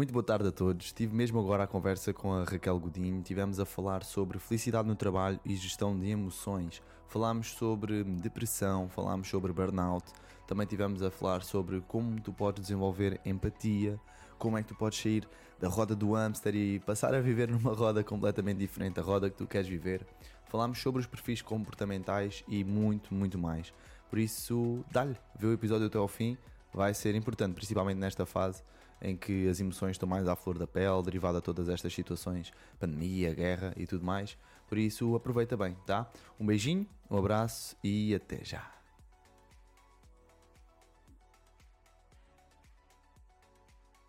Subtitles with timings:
[0.00, 0.94] Muito boa tarde a todos.
[0.94, 3.20] Tive mesmo agora a conversa com a Raquel Godinho.
[3.20, 6.80] Tivemos a falar sobre felicidade no trabalho e gestão de emoções.
[7.06, 10.10] Falámos sobre depressão, falámos sobre burnout.
[10.46, 14.00] Também tivemos a falar sobre como tu podes desenvolver empatia,
[14.38, 15.28] como é que tu podes sair
[15.60, 19.36] da roda do hamster e passar a viver numa roda completamente diferente, a roda que
[19.36, 20.06] tu queres viver.
[20.46, 23.70] Falámos sobre os perfis comportamentais e muito, muito mais.
[24.08, 26.38] Por isso, dá-lhe, vê o episódio até ao fim,
[26.72, 28.62] vai ser importante, principalmente nesta fase
[29.02, 32.52] em que as emoções estão mais à flor da pele, derivada de todas estas situações,
[32.78, 34.36] pandemia, guerra e tudo mais.
[34.68, 36.10] Por isso, aproveita bem, tá?
[36.38, 38.80] Um beijinho, um abraço e até já.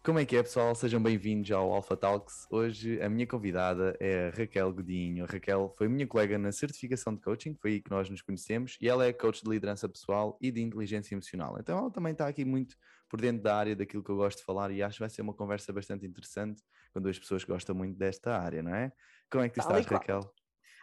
[0.03, 0.73] Como é que é, pessoal?
[0.73, 2.47] Sejam bem-vindos ao Alpha Talks.
[2.49, 5.23] Hoje a minha convidada é a Raquel Godinho.
[5.25, 8.79] A Raquel foi minha colega na certificação de coaching, foi aí que nós nos conhecemos,
[8.81, 11.55] e ela é coach de liderança pessoal e de inteligência emocional.
[11.59, 12.75] Então ela também está aqui muito
[13.11, 15.21] por dentro da área daquilo que eu gosto de falar e acho que vai ser
[15.21, 18.89] uma conversa bastante interessante com duas pessoas que gostam muito desta área, não é?
[19.29, 20.33] Como é que tu estás, Raquel?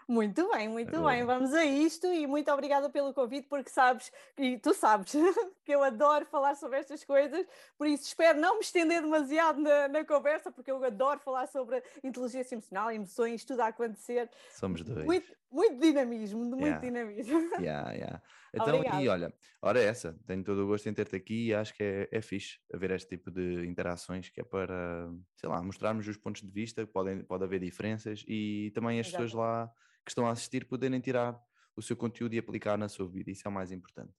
[0.07, 1.25] Muito bem, muito bem.
[1.25, 5.13] Vamos a isto e muito obrigada pelo convite, porque sabes, e tu sabes,
[5.65, 7.47] que eu adoro falar sobre estas coisas,
[7.79, 11.83] por isso espero não me estender demasiado na, na conversa, porque eu adoro falar sobre
[12.05, 14.31] inteligência emocional, emoções, tudo a acontecer.
[14.51, 15.05] Somos dois.
[15.05, 16.81] Muito, muito dinamismo, muito yeah.
[16.81, 17.39] dinamismo.
[17.61, 18.23] Yeah, yeah.
[18.53, 19.03] Então, Obrigada.
[19.03, 21.83] e olha, hora é essa, tenho todo o gosto em ter-te aqui e acho que
[21.83, 26.17] é, é fixe haver este tipo de interações que é para, sei lá, mostrarmos os
[26.17, 29.25] pontos de vista, podem, pode haver diferenças e também as Exato.
[29.25, 29.71] pessoas lá
[30.05, 31.39] que estão a assistir poderem tirar
[31.77, 34.13] o seu conteúdo e aplicar na sua vida, isso é o mais importante.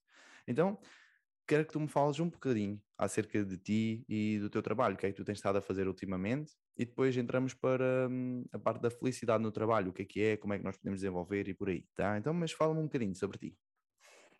[0.47, 0.79] Então,
[1.47, 4.97] quero que tu me fales um bocadinho acerca de ti e do teu trabalho, o
[4.97, 8.57] que é que tu tens estado a fazer ultimamente, e depois entramos para hum, a
[8.57, 11.01] parte da felicidade no trabalho, o que é que é, como é que nós podemos
[11.01, 12.17] desenvolver e por aí, tá?
[12.17, 13.57] Então, mas fala-me um bocadinho sobre ti.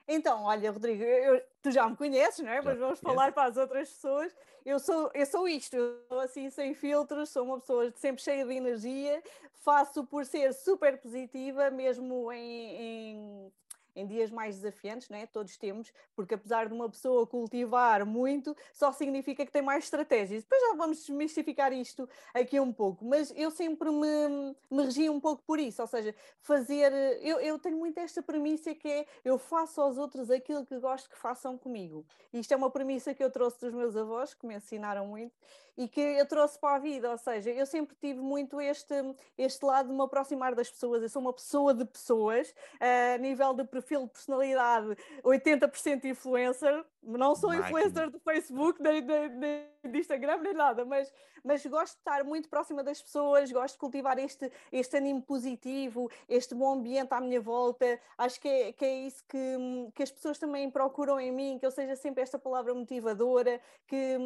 [0.08, 2.62] Então, olha, Rodrigo, eu, tu já me conheces, não é?
[2.62, 4.34] Já Mas vamos falar para as outras pessoas.
[4.66, 8.46] Eu sou, eu sou isto, eu sou assim sem filtros, sou uma pessoa sempre cheia
[8.46, 9.22] de energia,
[9.62, 13.54] faço por ser super positiva, mesmo em, em
[14.00, 15.28] em dias mais desafiantes, né?
[15.28, 20.44] todos temos, porque apesar de uma pessoa cultivar muito, só significa que tem mais estratégias.
[20.44, 25.20] Depois já vamos desmistificar isto aqui um pouco, mas eu sempre me, me regi um
[25.20, 26.92] pouco por isso, ou seja, fazer.
[27.22, 31.10] Eu, eu tenho muito esta premissa que é eu faço aos outros aquilo que gosto
[31.10, 32.06] que façam comigo.
[32.32, 35.36] Isto é uma premissa que eu trouxe dos meus avós, que me ensinaram muito,
[35.80, 38.94] e que eu trouxe para a vida, ou seja, eu sempre tive muito este,
[39.38, 43.54] este lado de me aproximar das pessoas, eu sou uma pessoa de pessoas, a nível
[43.54, 47.68] de perfil de personalidade 80% influencer, não sou Máquina.
[47.68, 51.12] influencer do Facebook, nem, nem, nem, de Instagram, nem nada, mas,
[51.44, 56.10] mas gosto de estar muito próxima das pessoas, gosto de cultivar este, este ânimo positivo,
[56.28, 58.00] este bom ambiente à minha volta.
[58.18, 61.66] Acho que é, que é isso que, que as pessoas também procuram em mim, que
[61.66, 64.18] eu seja sempre esta palavra motivadora, que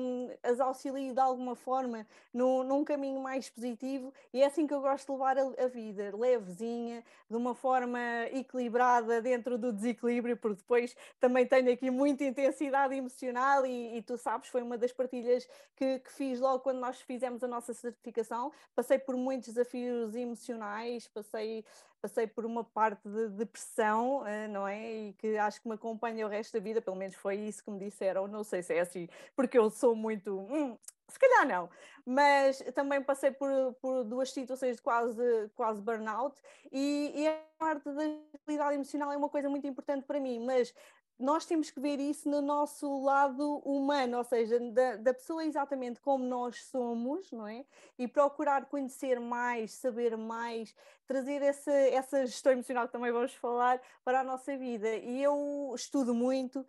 [0.41, 4.13] as auxilie de alguma forma no, num caminho mais positivo.
[4.34, 8.00] E é assim que eu gosto de levar a, a vida, levezinha, de uma forma
[8.31, 14.18] equilibrada dentro do desequilíbrio, porque depois também tenho aqui muita intensidade emocional e, e, tu
[14.18, 18.52] sabes, foi uma das partilhas que, que, fiz logo quando nós fizemos a nossa certificação.
[18.75, 21.66] Passei por muitos desafios emocionais, passei,
[22.03, 24.91] passei por uma parte de depressão, eh, não é?
[24.91, 27.72] E que acho que me acompanha o resto da vida, pelo menos foi isso que
[27.72, 28.28] me disseram.
[28.28, 30.38] Não sei se é assim, porque eu sou muito.
[30.38, 30.78] Hum,
[31.08, 31.69] se calhar não,
[32.06, 36.36] mas também passei por, por duas situações de quase, quase burnout
[36.72, 40.74] e, e a parte da estabilidade emocional é uma coisa muito importante para mim, mas
[41.23, 46.01] nós temos que ver isso no nosso lado humano, ou seja, da, da, pessoa exatamente
[46.01, 47.63] como nós somos, não é?
[47.97, 50.75] E procurar conhecer mais, saber mais,
[51.07, 54.97] trazer essa, essa gestão emocional que também vamos falar para a nossa vida.
[54.97, 56.66] E eu estudo muito,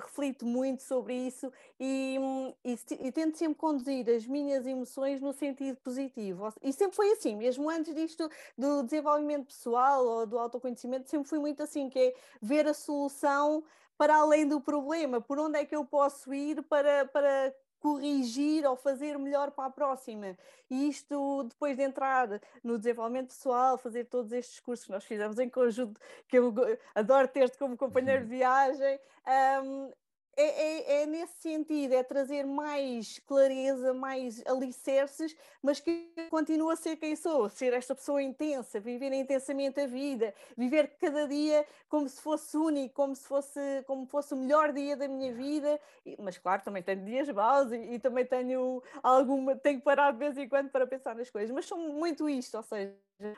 [0.00, 2.18] reflito muito sobre isso e,
[2.64, 6.52] e, e, tento sempre conduzir as minhas emoções no sentido positivo.
[6.62, 11.38] E sempre foi assim, mesmo antes disto do desenvolvimento pessoal ou do autoconhecimento, sempre fui
[11.38, 13.64] muito assim, que é ver a solução
[13.96, 18.76] para além do problema, por onde é que eu posso ir para, para corrigir ou
[18.76, 20.38] fazer melhor para a próxima.
[20.70, 22.28] E isto, depois de entrar
[22.62, 26.54] no desenvolvimento pessoal, fazer todos estes cursos que nós fizemos em conjunto, que eu
[26.94, 29.00] adoro ter-te como companheiro de viagem,
[29.64, 29.90] um,
[30.34, 36.76] é, é, é, nesse sentido, é trazer mais clareza, mais alicerces, mas que continua a
[36.76, 42.08] ser quem sou, ser esta pessoa intensa, viver intensamente a vida, viver cada dia como
[42.08, 45.78] se fosse único, como se fosse, como fosse o melhor dia da minha vida,
[46.18, 50.18] mas claro, também tenho dias maus e, e também tenho alguma, tenho que parar de
[50.18, 52.94] vez em quando para pensar nas coisas, mas sou muito isto, ou seja,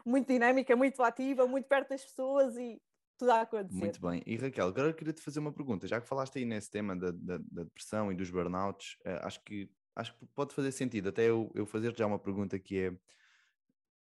[0.07, 2.81] muito dinâmica, muito ativa, muito perto das pessoas e,
[3.19, 3.79] tudo a acontecer.
[3.79, 4.23] Muito bem.
[4.27, 5.87] E Raquel, agora queria te fazer uma pergunta.
[5.87, 9.43] Já que falaste aí nesse tema da, da, da depressão e dos burnouts, uh, acho
[9.45, 11.09] que acho que pode fazer sentido.
[11.09, 12.93] Até eu, eu fazer já uma pergunta que é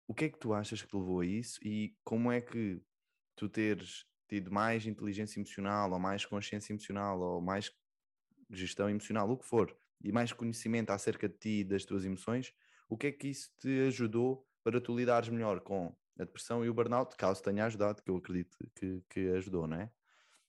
[0.07, 2.81] o que é que tu achas que te levou a isso e como é que
[3.35, 7.71] tu teres tido mais inteligência emocional ou mais consciência emocional ou mais
[8.49, 12.53] gestão emocional, o que for, e mais conhecimento acerca de ti e das tuas emoções,
[12.89, 16.69] o que é que isso te ajudou para tu lidares melhor com a depressão e
[16.69, 19.91] o burnout, caso tenha ajudado, que eu acredito que, que ajudou, não é?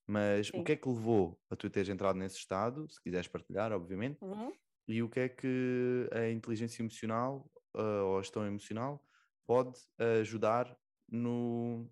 [0.06, 0.60] Mas Sim.
[0.60, 4.18] o que é que levou a tu teres entrado nesse estado, se quiseres partilhar, obviamente,
[4.22, 4.52] uhum.
[4.86, 9.04] e o que é que a inteligência emocional uh, ou a gestão emocional
[9.46, 9.78] pode
[10.20, 10.76] ajudar
[11.08, 11.90] no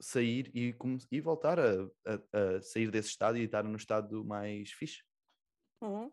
[0.00, 0.74] sair e,
[1.10, 5.02] e voltar a, a, a, sair desse estado e estar no estado mais fixe?
[5.80, 6.10] Uhum.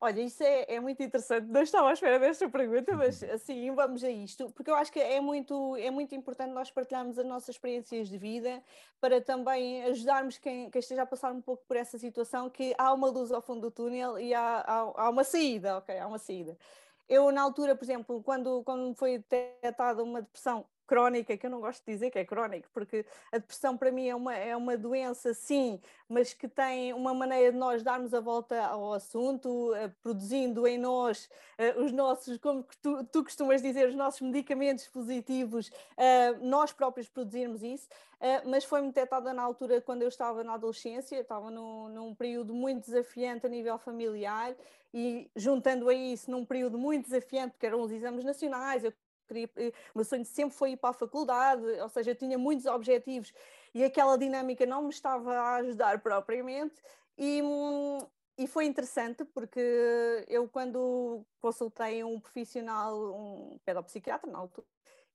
[0.00, 1.48] Olha, isso é, é, muito interessante.
[1.48, 5.00] Não estava à espera desta pergunta, mas assim, vamos a isto, porque eu acho que
[5.00, 8.62] é muito, é muito importante nós partilharmos as nossas experiências de vida
[9.00, 12.92] para também ajudarmos quem, quem esteja a passar um pouco por essa situação, que há
[12.92, 15.98] uma luz ao fundo do túnel e há, há, há uma saída, ok?
[15.98, 16.56] Há uma saída.
[17.08, 21.60] Eu, na altura, por exemplo, quando, quando foi detectada uma depressão crónica, que eu não
[21.60, 24.76] gosto de dizer que é crónica, porque a depressão para mim é uma, é uma
[24.76, 29.94] doença, sim, mas que tem uma maneira de nós darmos a volta ao assunto, uh,
[30.02, 35.68] produzindo em nós uh, os nossos, como tu, tu, costumas dizer, os nossos medicamentos positivos,
[35.68, 37.88] uh, nós próprios produzirmos isso,
[38.44, 42.84] mas foi-me detectada na altura quando eu estava na adolescência, estava num, num período muito
[42.86, 44.56] desafiante a nível familiar
[44.92, 48.92] e juntando a isso num período muito desafiante, porque eram os exames nacionais, eu
[49.28, 52.38] queria, eh, o meu sonho sempre foi ir para a faculdade, ou seja, eu tinha
[52.38, 53.32] muitos objetivos
[53.74, 56.74] e aquela dinâmica não me estava a ajudar propriamente.
[57.16, 57.42] E,
[58.38, 59.60] e foi interessante porque
[60.28, 64.66] eu, quando consultei um profissional, um pedopsiquiatra na altura,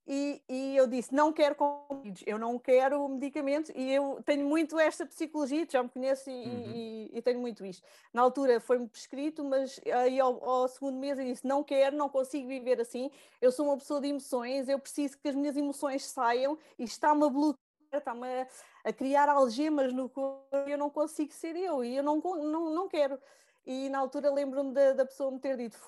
[0.06, 4.78] e, e, eu disse: não quero comprimidos, eu não quero medicamentos, e eu tenho muito
[4.78, 6.72] esta psicologia, já me conheço e, uhum.
[6.76, 7.88] e, e tenho muito isto.
[8.12, 12.10] Na altura foi-me prescrito, mas aí ao, ao, segundo mês eu disse: não quero, não
[12.10, 13.10] consigo viver assim.
[13.42, 17.24] Eu sou uma pessoa de emoções, eu preciso que as minhas emoções saiam e está-me
[17.26, 17.58] a bloquear,
[17.94, 18.48] está-me a,
[18.84, 22.70] a, criar algemas no corpo, e eu não consigo ser eu, e eu não, não,
[22.72, 23.18] não quero.
[23.66, 25.80] E na altura lembro-me da, da pessoa me ter dito: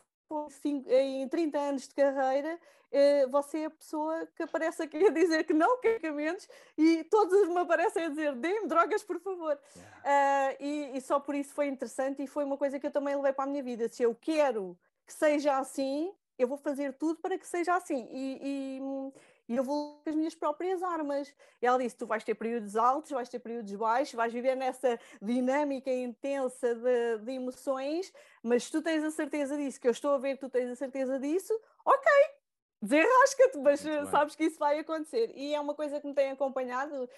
[0.90, 2.60] em 30 anos de carreira,
[2.92, 7.04] eh, você é a pessoa que aparece aqui a dizer que não quer medicamentos e
[7.06, 9.60] todos me aparecem a dizer dê-me drogas, por favor.
[9.76, 10.54] Yeah.
[10.60, 13.16] Uh, e, e, só por isso foi interessante e foi uma coisa que eu também
[13.16, 13.90] levei para a minha vida.
[13.90, 18.08] Se eu quero que seja assim, eu vou fazer tudo para que seja assim.
[18.12, 19.14] E, e,
[19.48, 21.34] e eu vou com as minhas próprias armas.
[21.62, 25.00] E ela disse: Tu vais ter períodos altos, vais ter períodos baixos, vais viver nessa
[25.22, 28.12] dinâmica intensa de, de emoções,
[28.42, 30.70] mas se tu tens a certeza disso, que eu estou a ver que tu tens
[30.70, 31.54] a certeza disso,
[31.86, 32.12] ok,
[32.82, 35.32] desenrasca-te, mas sabes que isso vai acontecer.
[35.36, 37.10] E é uma coisa que me tem acompanhado.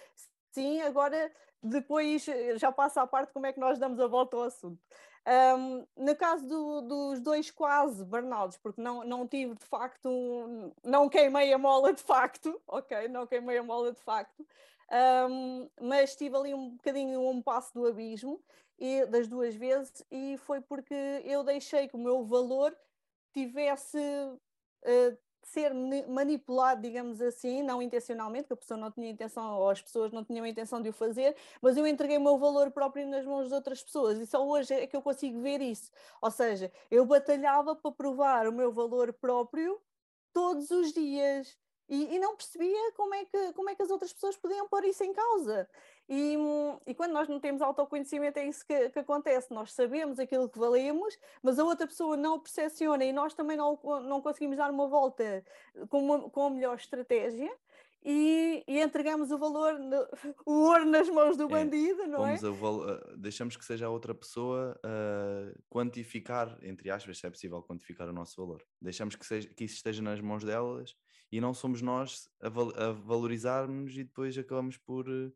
[0.51, 1.31] Sim, agora
[1.61, 2.25] depois
[2.55, 4.81] já passa a parte como é que nós damos a volta ao assunto.
[5.27, 10.71] Um, no caso do, dos dois quase burnouts, porque não, não tive de facto, um,
[10.85, 14.47] não queimei a mola de facto, ok, não queimei a mola de facto,
[15.29, 18.41] um, mas tive ali um bocadinho um passo do abismo
[18.79, 20.95] e, das duas vezes e foi porque
[21.25, 22.73] eu deixei que o meu valor
[23.33, 25.73] tivesse uh, ser
[26.07, 30.23] manipulado, digamos assim, não intencionalmente, que a pessoa não tinha intenção, ou as pessoas não
[30.23, 33.47] tinham a intenção de o fazer, mas eu entreguei o meu valor próprio nas mãos
[33.47, 35.89] de outras pessoas, e só hoje é que eu consigo ver isso.
[36.21, 39.81] Ou seja, eu batalhava para provar o meu valor próprio
[40.33, 41.57] todos os dias.
[41.89, 44.83] E, e, não percebia como é, que, como é que as outras pessoas podiam pôr
[44.83, 45.69] isso em causa.
[46.09, 46.37] E,
[46.85, 49.53] e quando nós não temos autoconhecimento, é isso que, que, acontece.
[49.53, 53.57] Nós sabemos aquilo que valemos, mas a outra pessoa não o percepciona e nós também
[53.57, 55.43] não, não conseguimos dar uma volta
[55.89, 57.51] com, uma, com a melhor estratégia.
[58.05, 59.75] E, e, entregamos o valor,
[60.45, 62.35] o ouro nas mãos do é, bandido, não é?
[62.35, 68.07] A, deixamos que seja a outra pessoa uh, quantificar, entre aspas, se é possível quantificar
[68.07, 68.63] o nosso valor.
[68.81, 70.95] Deixamos que, seja, que isso esteja nas mãos delas
[71.29, 75.31] e não somos nós a, val a valorizarmos e depois acabamos por, eh,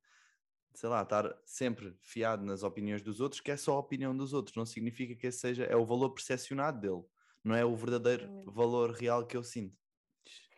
[0.74, 4.34] sei lá, estar sempre fiado nas opiniões dos outros, que é só a opinião dos
[4.34, 7.04] outros, não significa que esse seja, é o valor percepcionado dele,
[7.44, 9.82] não é o verdadeiro valor real que eu sinto.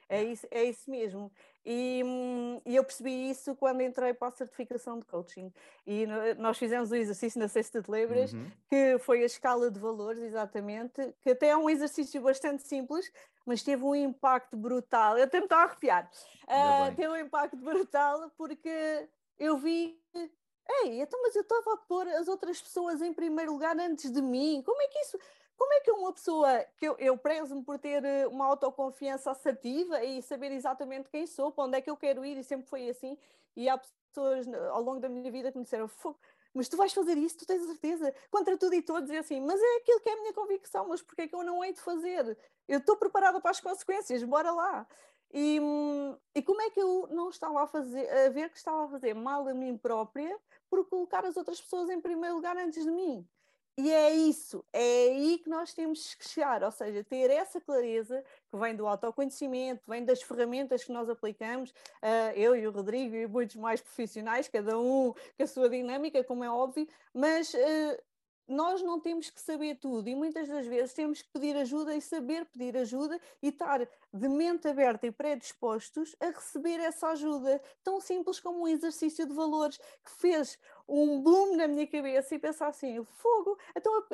[0.09, 1.31] É isso, é isso mesmo.
[1.65, 5.51] E, hum, e, eu percebi isso quando entrei para a certificação de coaching.
[5.87, 6.05] E
[6.37, 8.51] nós fizemos o exercício na Sexta de Lebras, uhum.
[8.69, 13.11] que foi a escala de valores, exatamente, que até é um exercício bastante simples,
[13.45, 15.17] mas teve um impacto brutal.
[15.17, 16.09] Eu até me estou a arrepiar.
[16.43, 19.99] Uh, teve um impacto brutal porque eu vi.
[20.83, 24.21] Ei, então, mas eu estava a pôr as outras pessoas em primeiro lugar antes de
[24.21, 24.61] mim.
[24.65, 25.19] Como é que isso.
[25.55, 30.03] Como é que uma pessoa que eu, eu prezo-me por ter eh, uma autoconfiança assertiva
[30.03, 32.89] e saber exatamente quem sou, para onde é que eu quero ir, e sempre foi
[32.89, 33.15] assim,
[33.55, 35.87] e há pessoas ao longo da minha vida que me disseram
[36.53, 39.41] mas tu vais fazer isso, tu tens a certeza, contra tudo e todos, e assim,
[39.41, 41.73] mas é aquilo que é a minha convicção, mas porque é que eu não hei
[41.73, 42.37] de fazer?
[42.67, 44.87] Eu estou preparada para as consequências, bora lá.
[45.33, 45.59] E,
[46.35, 49.15] e como é que eu não estava a, fazer, a ver que estava a fazer
[49.15, 50.37] mal a mim própria
[50.69, 53.27] por colocar as outras pessoas em primeiro lugar antes de mim?
[53.75, 58.23] E é isso, é aí que nós temos que chegar, ou seja, ter essa clareza
[58.51, 63.15] que vem do autoconhecimento, vem das ferramentas que nós aplicamos, uh, eu e o Rodrigo
[63.15, 68.03] e muitos mais profissionais, cada um com a sua dinâmica, como é óbvio, mas uh,
[68.47, 72.01] nós não temos que saber tudo e muitas das vezes temos que pedir ajuda e
[72.01, 78.01] saber pedir ajuda e estar de mente aberta e predispostos a receber essa ajuda, tão
[78.01, 82.67] simples como um exercício de valores que fez um boom na minha cabeça e pensar
[82.67, 84.05] assim, fogo, então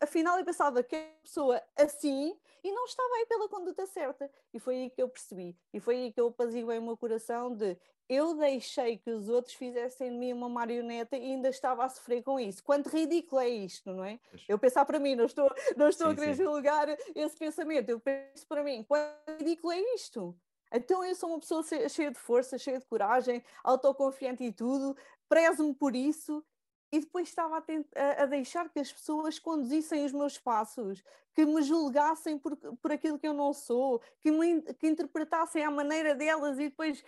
[0.00, 4.28] afinal eu pensava que a pessoa assim e não estava aí pela conduta certa.
[4.52, 7.54] E foi aí que eu percebi, e foi aí que eu apaziguei o meu coração
[7.54, 7.76] de
[8.08, 12.22] eu deixei que os outros fizessem de mim uma marioneta e ainda estava a sofrer
[12.22, 12.62] com isso.
[12.62, 14.20] Quanto ridículo é isto, não é?
[14.48, 17.98] Eu pensar para mim, não estou, não estou sim, a querer julgar esse pensamento, eu
[17.98, 20.36] penso para mim, quanto ridículo é isto?
[20.72, 24.96] Então eu sou uma pessoa cheia de força, cheia de coragem, autoconfiante e tudo,
[25.28, 26.44] prezo-me por isso
[26.92, 31.02] e depois estava a, a, deixar que as pessoas conduzissem os meus passos,
[31.34, 35.70] que me julgassem por, por aquilo que eu não sou, que me que interpretassem à
[35.70, 37.04] maneira delas e depois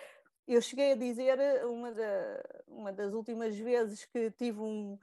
[0.47, 4.99] eu cheguei a dizer uma, da, uma das últimas vezes que tive um,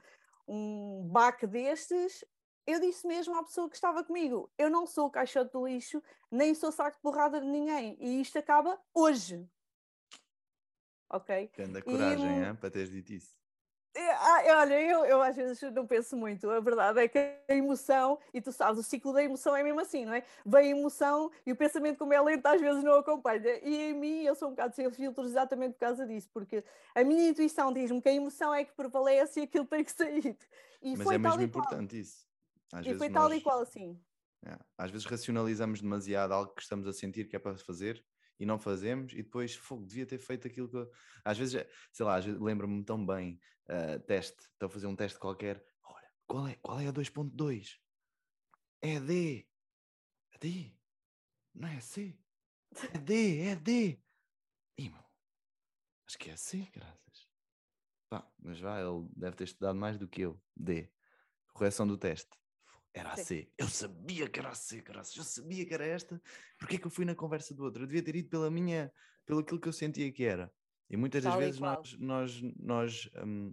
[0.46, 2.24] um baque destes,
[2.66, 6.54] eu disse mesmo à pessoa que estava comigo: eu não sou caixote de lixo, nem
[6.54, 9.48] sou saco de porrada de ninguém, e isto acaba hoje.
[11.08, 11.50] Ok?
[11.54, 13.36] Tendo a coragem, e, é, para teres dito isso.
[13.96, 16.50] É, olha, eu, eu às vezes não penso muito.
[16.50, 19.80] A verdade é que a emoção, e tu sabes, o ciclo da emoção é mesmo
[19.80, 20.22] assim, não é?
[20.44, 23.58] Vem a emoção e o pensamento, como é lento, às vezes não acompanha.
[23.62, 26.62] E em mim, eu sou um bocado sem filtros exatamente por causa disso, porque
[26.94, 30.36] a minha intuição diz-me que a emoção é que prevalece e aquilo tem que sair.
[30.82, 32.26] E Mas é mesmo importante isso.
[32.72, 34.00] Às e foi nós, tal e qual assim.
[34.44, 38.04] É, às vezes racionalizamos demasiado algo que estamos a sentir que é para fazer
[38.38, 40.76] e não fazemos, e depois, fogo, devia ter feito aquilo que.
[40.76, 40.90] Eu...
[41.24, 45.64] Às vezes, sei lá, lembro-me tão bem, uh, teste, estou a fazer um teste qualquer,
[45.82, 47.78] olha, qual é, qual é a 2.2?
[48.82, 49.48] É D.
[50.32, 50.76] É D.
[51.54, 52.18] Não é C.
[52.94, 53.98] É D, é D.
[54.76, 55.04] E, meu,
[56.06, 57.26] acho que é C, graças.
[58.10, 60.40] Pá, mas vá, ele deve ter estudado mais do que eu.
[60.54, 60.92] D.
[61.54, 62.36] Correção do teste.
[62.96, 63.46] Era a C.
[63.58, 65.14] Eu sabia que era a C, graças.
[65.14, 66.20] Eu sabia que era esta.
[66.58, 67.82] Porque é que eu fui na conversa do outro?
[67.82, 68.90] Eu devia ter ido pela minha,
[69.26, 70.50] pelo aquilo que eu sentia que era.
[70.88, 73.52] E muitas das vezes nós, nós, nós um,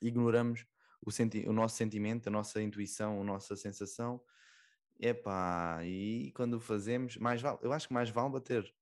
[0.00, 0.64] ignoramos
[1.04, 4.22] o, senti o nosso sentimento, a nossa intuição, a nossa sensação.
[5.00, 8.72] Epá, e quando fazemos, mais vale, eu acho que mais vale bater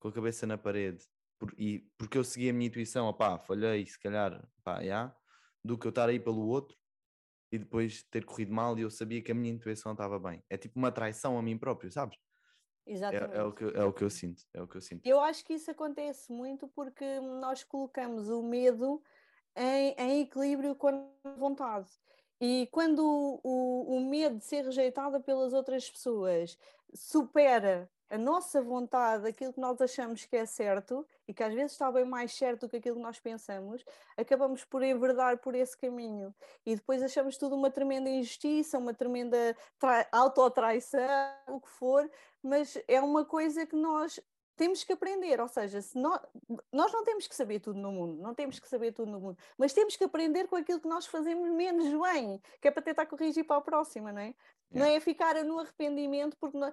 [0.00, 1.04] com a cabeça na parede,
[1.38, 5.14] por, e, porque eu segui a minha intuição, opá, falhei, se calhar, pá, yeah,
[5.62, 6.76] do que eu estar aí pelo outro
[7.50, 10.42] e depois ter corrido mal e eu sabia que a minha intuição estava bem.
[10.50, 12.18] É tipo uma traição a mim próprio, sabes?
[12.86, 13.34] Exatamente.
[13.34, 14.42] É, é, o que, é o que eu sinto.
[14.54, 15.06] É o que eu sinto.
[15.06, 19.02] Eu acho que isso acontece muito porque nós colocamos o medo
[19.56, 20.88] em, em equilíbrio com
[21.24, 21.90] a vontade.
[22.40, 23.00] E quando
[23.42, 26.56] o, o medo de ser rejeitada pelas outras pessoas
[26.94, 31.72] supera a nossa vontade, aquilo que nós achamos que é certo e que às vezes
[31.72, 33.84] está bem mais certo do que aquilo que nós pensamos,
[34.16, 36.34] acabamos por enverdar por esse caminho
[36.64, 39.56] e depois achamos tudo uma tremenda injustiça, uma tremenda
[40.12, 41.00] autotraição,
[41.48, 42.08] o que for,
[42.42, 44.20] mas é uma coisa que nós
[44.56, 46.18] temos que aprender, ou seja, se nós,
[46.72, 49.38] nós não temos que saber tudo no mundo, não temos que saber tudo no mundo,
[49.58, 53.04] mas temos que aprender com aquilo que nós fazemos menos bem, que é para tentar
[53.04, 54.24] corrigir para a próxima, não é?
[54.24, 54.36] Yeah.
[54.72, 56.72] Não é ficar no arrependimento porque não,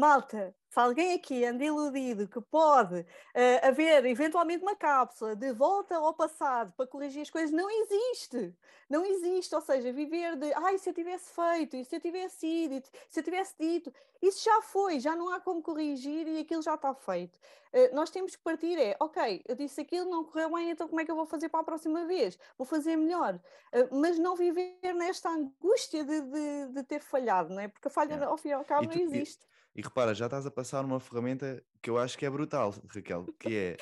[0.00, 5.94] Malta, se alguém aqui anda iludido que pode uh, haver eventualmente uma cápsula de volta
[5.94, 8.56] ao passado para corrigir as coisas, não existe.
[8.88, 9.54] Não existe.
[9.54, 13.20] Ou seja, viver de ai, se eu tivesse feito, e se eu tivesse ido, se
[13.20, 13.92] eu tivesse dito,
[14.22, 17.38] isso já foi, já não há como corrigir e aquilo já está feito.
[17.70, 21.02] Uh, nós temos que partir, é ok, eu disse aquilo, não correu bem, então como
[21.02, 22.38] é que eu vou fazer para a próxima vez?
[22.56, 23.34] Vou fazer melhor.
[23.34, 27.68] Uh, mas não viver nesta angústia de, de, de, ter falhado, não é?
[27.68, 28.26] Porque a falha, yeah.
[28.26, 29.44] ao fim e ao cabo, tu, não existe.
[29.44, 33.26] E repara, já estás a passar uma ferramenta que eu acho que é brutal, Raquel,
[33.38, 33.76] que é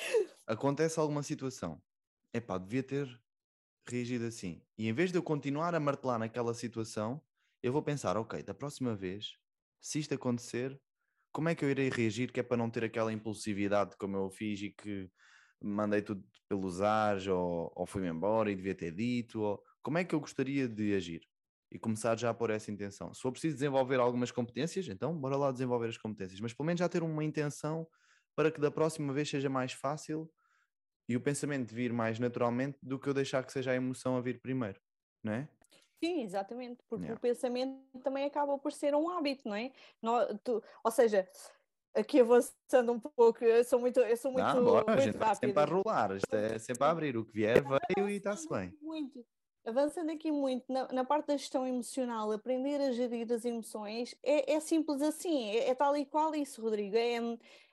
[0.47, 1.81] acontece alguma situação,
[2.33, 3.21] é pá, devia ter
[3.87, 4.61] reagido assim.
[4.77, 7.21] E em vez de eu continuar a martelar naquela situação,
[7.61, 9.37] eu vou pensar, ok, da próxima vez,
[9.81, 10.79] se isto acontecer,
[11.31, 14.29] como é que eu irei reagir que é para não ter aquela impulsividade como eu
[14.29, 15.09] fiz e que
[15.61, 20.03] mandei tudo pelos ares ou, ou fui-me embora e devia ter dito, ou como é
[20.03, 21.21] que eu gostaria de agir?
[21.71, 23.13] E começar já a pôr essa intenção.
[23.13, 26.79] Se for preciso desenvolver algumas competências, então bora lá desenvolver as competências, mas pelo menos
[26.79, 27.87] já ter uma intenção
[28.35, 30.29] para que da próxima vez seja mais fácil
[31.07, 34.21] e o pensamento vir mais naturalmente do que eu deixar que seja a emoção a
[34.21, 34.79] vir primeiro,
[35.23, 35.49] não é?
[36.03, 37.17] Sim, exatamente, porque yeah.
[37.17, 39.71] o pensamento também acaba por ser um hábito, não é?
[40.01, 41.27] No, tu, ou seja,
[41.93, 45.17] aqui avançando um pouco, eu sou muito, eu sou muito, Não, bora, muito a gente
[45.17, 45.47] rápida.
[45.47, 48.73] sempre a rolar, isto é sempre a abrir, o que vier veio e está-se bem.
[48.81, 49.25] Muito,
[49.65, 54.53] avançando aqui muito na, na, parte da gestão emocional, aprender a gerir as emoções, é,
[54.53, 57.17] é simples assim, é, é, tal e qual isso, Rodrigo, é,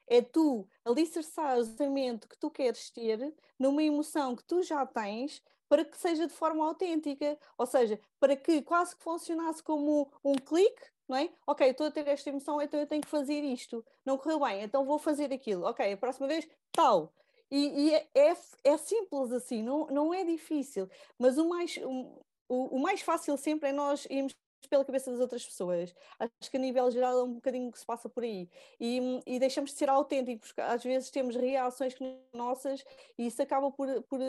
[0.09, 5.43] é tu alicerçar o pensamento que tu queres ter numa emoção que tu já tens
[5.69, 10.35] para que seja de forma autêntica, ou seja, para que quase que funcionasse como um
[10.35, 11.31] clique, não é?
[11.47, 13.85] Ok, estou a ter esta emoção, então eu tenho que fazer isto.
[14.05, 15.65] Não correu bem, então vou fazer aquilo.
[15.65, 17.13] Ok, a próxima vez, tal.
[17.51, 20.89] E, e é, é, é, simples assim, não, não é difícil.
[21.19, 24.35] Mas o mais, o, o mais fácil sempre é nós irmos
[24.69, 25.95] pela cabeça das outras pessoas.
[26.19, 28.49] Acho que a nível geral é um bocadinho que se passa por aí.
[28.81, 31.95] E, e deixamos de ser autênticos, porque às vezes temos reações
[32.35, 32.85] nossas
[33.17, 34.21] e isso acaba por, por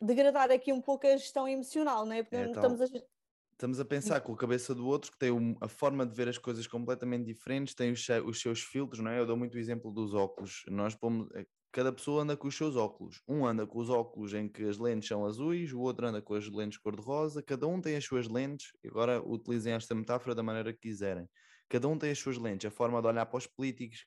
[0.00, 2.22] degradar aqui um pouco a gestão emocional, não é?
[2.22, 2.86] Porque é, estamos a
[3.52, 6.28] estamos a pensar com a cabeça do outro que tem um, a forma de ver
[6.28, 9.20] as coisas completamente diferentes, tem os, os, seus filtros, não é?
[9.20, 10.64] Eu dou muito o exemplo dos óculos.
[10.68, 13.22] Nós pomos, eh, cada pessoa anda com os seus óculos.
[13.26, 16.34] Um anda com os óculos em que as lentes são azuis, o outro anda com
[16.34, 18.72] as lentes cor-de-rosa, cada um tem as suas lentes.
[18.84, 21.28] Agora utilizem esta metáfora da maneira que quiserem.
[21.68, 24.06] Cada um tem as suas lentes, a forma de olhar para os políticos.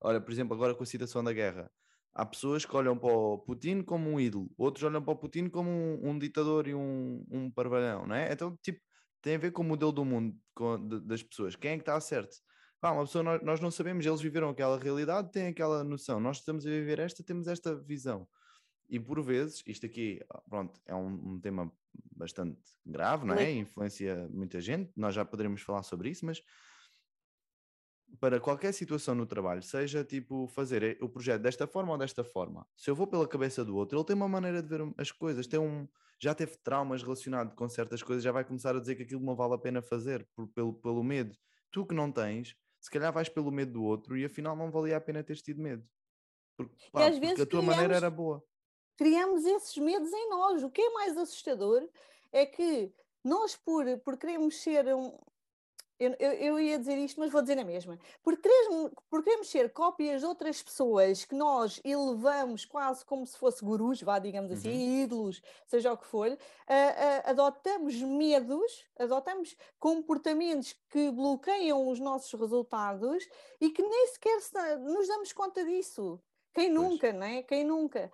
[0.00, 1.70] Olha, por exemplo, agora com a situação da guerra.
[2.12, 5.48] Há pessoas que olham para o Putin como um ídolo, outros olham para o Putin
[5.48, 8.32] como um, um ditador e um, um parvalhão, não é?
[8.32, 8.80] Então, tipo,
[9.22, 11.56] tem a ver com o modelo do mundo com, de, das pessoas.
[11.56, 12.36] Quem é que está certo?
[12.84, 16.20] Pá, uma pessoa, nós, nós, não sabemos, eles viveram aquela realidade, têm aquela noção.
[16.20, 18.28] Nós estamos a viver esta, temos esta visão.
[18.90, 21.72] E por vezes, isto aqui, pronto, é um, um tema
[22.14, 23.50] bastante grave, não é?
[23.52, 26.42] Influencia muita gente, nós já poderemos falar sobre isso, mas
[28.20, 32.66] para qualquer situação no trabalho, seja tipo fazer o projeto desta forma ou desta forma,
[32.76, 35.46] se eu vou pela cabeça do outro, ele tem uma maneira de ver as coisas,
[35.46, 35.88] tem um,
[36.20, 39.34] já teve traumas relacionados com certas coisas, já vai começar a dizer que aquilo não
[39.34, 41.34] vale a pena fazer por, pelo, pelo medo.
[41.70, 44.98] Tu que não tens, se calhar vais pelo medo do outro e afinal não valia
[44.98, 45.88] a pena teres tido medo.
[46.54, 48.44] Porque, pá, porque a tua criamos, maneira era boa.
[48.94, 50.62] Criamos esses medos em nós.
[50.62, 51.88] O que é mais assustador
[52.30, 52.92] é que
[53.24, 55.18] nós, por, por queremos ser um,
[55.98, 57.98] eu, eu, eu, ia dizer isto, mas vou dizer na mesma.
[58.22, 63.38] Por, queremos, por queremos ser cópias de outras pessoas que nós elevamos quase como se
[63.38, 65.02] fosse gurus, vá, digamos assim, uhum.
[65.02, 72.38] ídolos, seja o que for, uh, uh, adotamos medos, adotamos comportamentos que bloqueiam os nossos
[72.38, 73.26] resultados
[73.60, 74.38] e que nem sequer
[74.80, 76.20] nos damos conta disso.
[76.54, 77.14] Quem nunca, pois.
[77.14, 77.42] não é?
[77.42, 78.10] Quem nunca?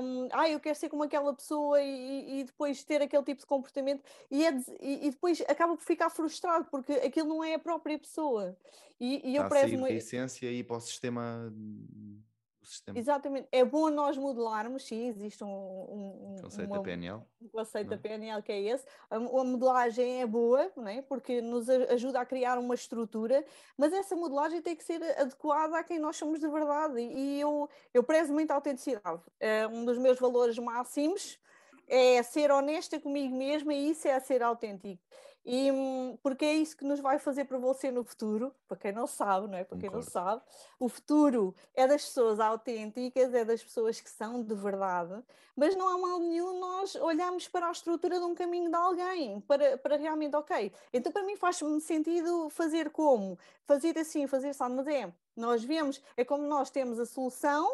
[0.00, 3.46] Um, ah, eu quero ser como aquela pessoa e, e depois ter aquele tipo de
[3.46, 7.58] comportamento e, é, e, e, depois acaba por ficar frustrado porque aquilo não é a
[7.58, 8.54] própria pessoa.
[9.00, 11.50] E, e eu prezo a essência e para o sistema
[12.68, 12.98] sistema.
[12.98, 13.48] Exatamente.
[13.50, 17.22] É bom nós modelarmos, sim, existe um, um, conceito uma, da PNL.
[17.40, 17.96] Um conceito não?
[17.96, 18.84] da PNL que é esse.
[19.10, 21.02] A, a, modelagem é boa, não é?
[21.02, 23.44] porque nos ajuda a criar uma estrutura,
[23.76, 27.00] mas essa modelagem tem que ser adequada a quem nós somos de verdade.
[27.00, 29.22] E eu, eu prezo muito a autenticidade.
[29.40, 31.38] É um dos meus valores máximos
[31.88, 35.02] é ser honesta comigo mesma e isso é ser autêntico.
[35.50, 38.92] E hum, porque é isso que nos vai fazer para você no futuro, para quem
[38.92, 39.64] não sabe, não é?
[39.64, 40.04] Para quem Concordo.
[40.04, 40.42] não sabe,
[40.78, 45.24] o futuro é das pessoas autênticas, é das pessoas que são de verdade,
[45.56, 49.40] mas não há mal nenhum nós olharmos para a estrutura de um caminho de alguém,
[49.40, 53.38] para, para realmente, ok, então para mim faz-me sentido fazer como?
[53.64, 57.66] Fazer assim, fazer assim, mas é, nós vemos, é como nós temos a solução,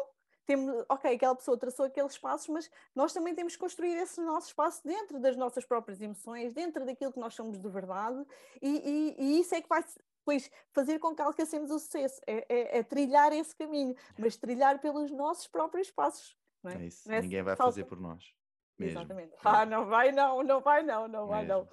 [0.45, 4.47] temos, ok, aquela pessoa traçou aqueles espaços, mas nós também temos que construir esse nosso
[4.47, 8.25] espaço dentro das nossas próprias emoções, dentro daquilo que nós somos de verdade,
[8.61, 9.83] e, e, e isso é que vai
[10.19, 14.79] depois fazer com que alcancemos o sucesso, é, é, é, trilhar esse caminho, mas trilhar
[14.79, 16.35] pelos nossos próprios passos.
[16.63, 16.75] Não é?
[16.75, 18.33] é isso, é ninguém vai fazer por nós.
[18.77, 18.99] Mesmo.
[18.99, 19.33] Exatamente.
[19.43, 21.67] Ah, não vai não, não vai não, não vai não.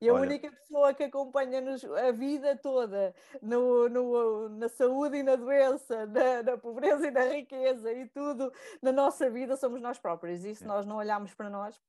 [0.00, 5.22] E a Olha, única pessoa que acompanha-nos a vida toda no, no, na saúde e
[5.24, 9.98] na doença, na, na, pobreza e na riqueza e tudo na nossa vida somos nós
[9.98, 10.44] próprios.
[10.44, 10.66] E se é.
[10.66, 11.80] nós não olharmos para nós.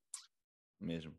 [0.79, 1.15] Mesmo.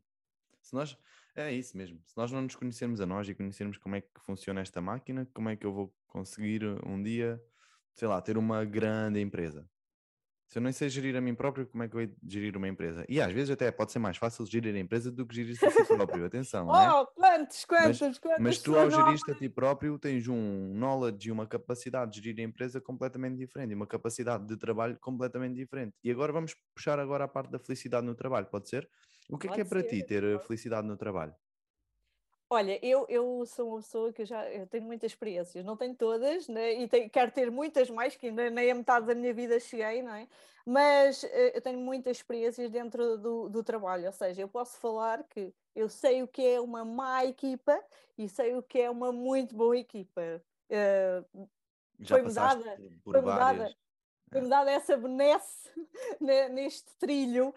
[0.61, 0.98] Se nós.
[1.37, 2.00] É isso mesmo.
[2.05, 5.29] Se nós não nos conhecermos a nós e conhecermos como é que funciona esta máquina,
[5.33, 7.40] como é que eu vou conseguir um dia,
[7.94, 9.64] sei lá, ter uma grande empresa?
[10.51, 12.67] Se eu nem sei gerir a mim próprio, como é que eu vou gerir uma
[12.67, 13.05] empresa?
[13.09, 15.71] E às vezes até pode ser mais fácil gerir a empresa do que gerir-se a
[15.71, 16.27] si próprio.
[16.27, 17.07] Atenção, oh, é?
[17.15, 21.31] quantos, quantos, mas, quantos mas tu ao gerir-te a ti próprio tens um knowledge e
[21.33, 25.95] uma capacidade de gerir a empresa completamente diferente e uma capacidade de trabalho completamente diferente.
[26.03, 28.89] E agora vamos puxar agora a parte da felicidade no trabalho, pode ser?
[29.29, 31.33] O que é que é para ser, ti ter felicidade no trabalho?
[32.53, 36.49] Olha, eu, eu sou uma pessoa que já eu tenho muitas experiências, não tenho todas,
[36.49, 36.73] né?
[36.75, 40.03] e tenho, quero ter muitas mais, que ainda nem a metade da minha vida cheguei,
[40.03, 40.27] não é?
[40.67, 45.23] Mas uh, eu tenho muitas experiências dentro do, do trabalho, ou seja, eu posso falar
[45.29, 47.81] que eu sei o que é uma má equipa
[48.19, 50.43] e sei o que é uma muito boa equipa.
[50.69, 51.49] Uh,
[52.01, 53.59] já foi mudada, por foi várias.
[53.59, 53.77] mudada
[54.31, 55.69] foi-me dada essa benesse
[56.53, 57.53] neste trilho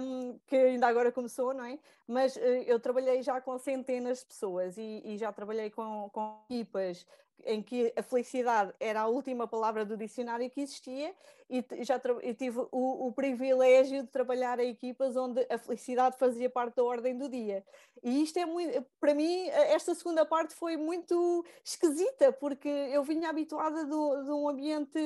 [0.00, 1.78] um, que ainda agora começou, não é?
[2.06, 6.38] Mas uh, eu trabalhei já com centenas de pessoas e, e já trabalhei com, com
[6.50, 7.06] equipas
[7.44, 11.12] em que a felicidade era a última palavra do dicionário que existia
[11.52, 12.00] e já
[12.38, 17.16] tive o, o, privilégio de trabalhar em equipas onde a felicidade fazia parte da ordem
[17.18, 17.62] do dia.
[18.02, 23.28] E isto é muito, para mim, esta segunda parte foi muito esquisita, porque eu vinha
[23.28, 24.98] habituada do, de um ambiente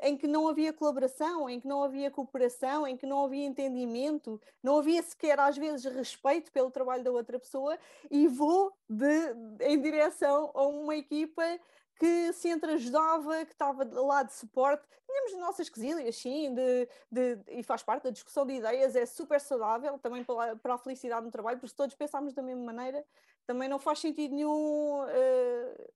[0.00, 4.40] em que não havia colaboração, em que não havia cooperação, em que não havia entendimento,
[4.62, 7.76] não havia sequer às vezes respeito pelo trabalho da outra pessoa,
[8.08, 11.42] e vou de, em direção a uma equipa
[11.98, 14.86] que se entreajudava, que estava lá de suporte.
[15.06, 19.40] Tínhamos nossas quesilhas, sim, de, de, e faz parte da discussão de ideias, é super
[19.40, 23.04] saudável também para, para a felicidade no trabalho, porque se todos pensarmos da mesma maneira,
[23.46, 25.92] também não faz sentido nenhum uh,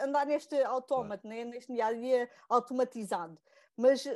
[0.00, 1.44] andar neste autómato, né?
[1.44, 3.38] neste dia a dia automatizado.
[3.76, 4.10] Mas uh,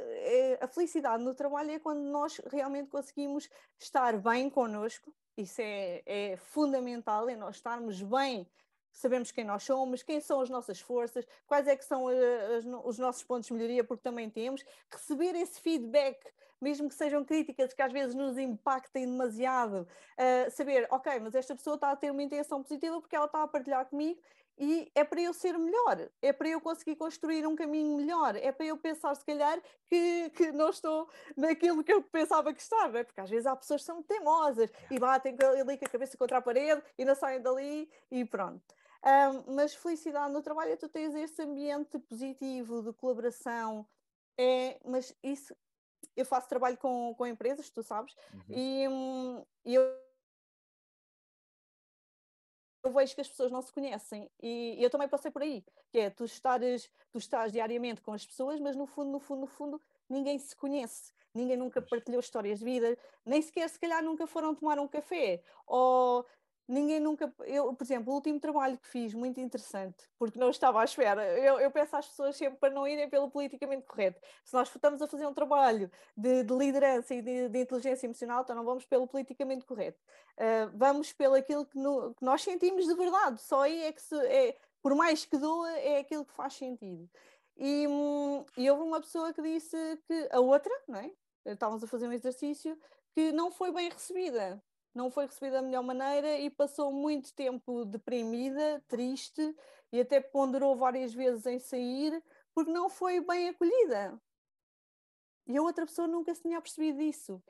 [0.61, 6.37] a felicidade no trabalho é quando nós realmente conseguimos estar bem connosco, isso é, é
[6.38, 8.48] fundamental, é nós estarmos bem
[8.96, 12.64] sabemos quem nós somos, quem são as nossas forças, quais é que são eh, as,
[12.85, 16.18] os nossos pontos de melhoria, porque também temos, receber esse feedback,
[16.61, 19.87] mesmo que sejam críticas que às vezes nos impactem demasiado,
[20.18, 23.42] uh, saber, ok, mas esta pessoa está a ter uma intenção positiva porque ela está
[23.42, 24.18] a partilhar comigo
[24.59, 28.50] e é para eu ser melhor, é para eu conseguir construir um caminho melhor, é
[28.50, 33.04] para eu pensar, se calhar, que, que não estou naquilo que eu pensava que estava,
[33.04, 36.38] porque às vezes há pessoas que são teimosas e batem ali com a cabeça contra
[36.38, 38.74] a parede e não saem dali e pronto.
[39.07, 43.87] Um, mas felicidade no trabalho é tu tens esse ambiente positivo de colaboração,
[44.37, 45.55] é, mas isso
[46.16, 48.42] eu faço trabalho com, com empresas, tu sabes, uhum.
[48.49, 49.83] e um, eu,
[52.83, 56.01] eu vejo que as pessoas não se conhecem e eu também passei por aí, que
[56.01, 59.47] é tu estares, tu estás diariamente com as pessoas, mas no fundo, no fundo, no
[59.47, 64.27] fundo, ninguém se conhece, ninguém nunca partilhou histórias de vida, nem sequer se calhar nunca
[64.27, 66.27] foram tomar um café, ou
[66.68, 67.33] ninguém nunca.
[67.44, 71.24] Eu, por exemplo, o último trabalho que fiz, muito interessante, porque não estava à espera.
[71.38, 74.20] Eu, eu peço às pessoas sempre para não irem pelo politicamente correto.
[74.44, 78.42] Se nós estamos a fazer um trabalho de, de liderança e de, de, inteligência emocional,
[78.42, 80.00] então não vamos pelo politicamente correto.
[80.37, 83.40] Uh, vamos pelo aquilo que, no, que, nós sentimos de verdade.
[83.40, 84.16] Só aí é que se.
[84.26, 87.09] É, por mais que doa, é aquilo que faz sentido.
[87.57, 89.76] E, hum, e houve uma pessoa que disse
[90.07, 91.11] que a outra, não é?
[91.44, 92.79] Estávamos a fazer um exercício
[93.14, 94.62] que não foi bem recebida
[94.96, 99.54] não foi recebida da melhor maneira e passou muito tempo deprimida, triste
[99.92, 102.22] e até ponderou várias vezes em sair
[102.54, 104.18] porque não foi bem acolhida.
[105.46, 107.42] E a outra pessoa nunca se tinha percebido disso.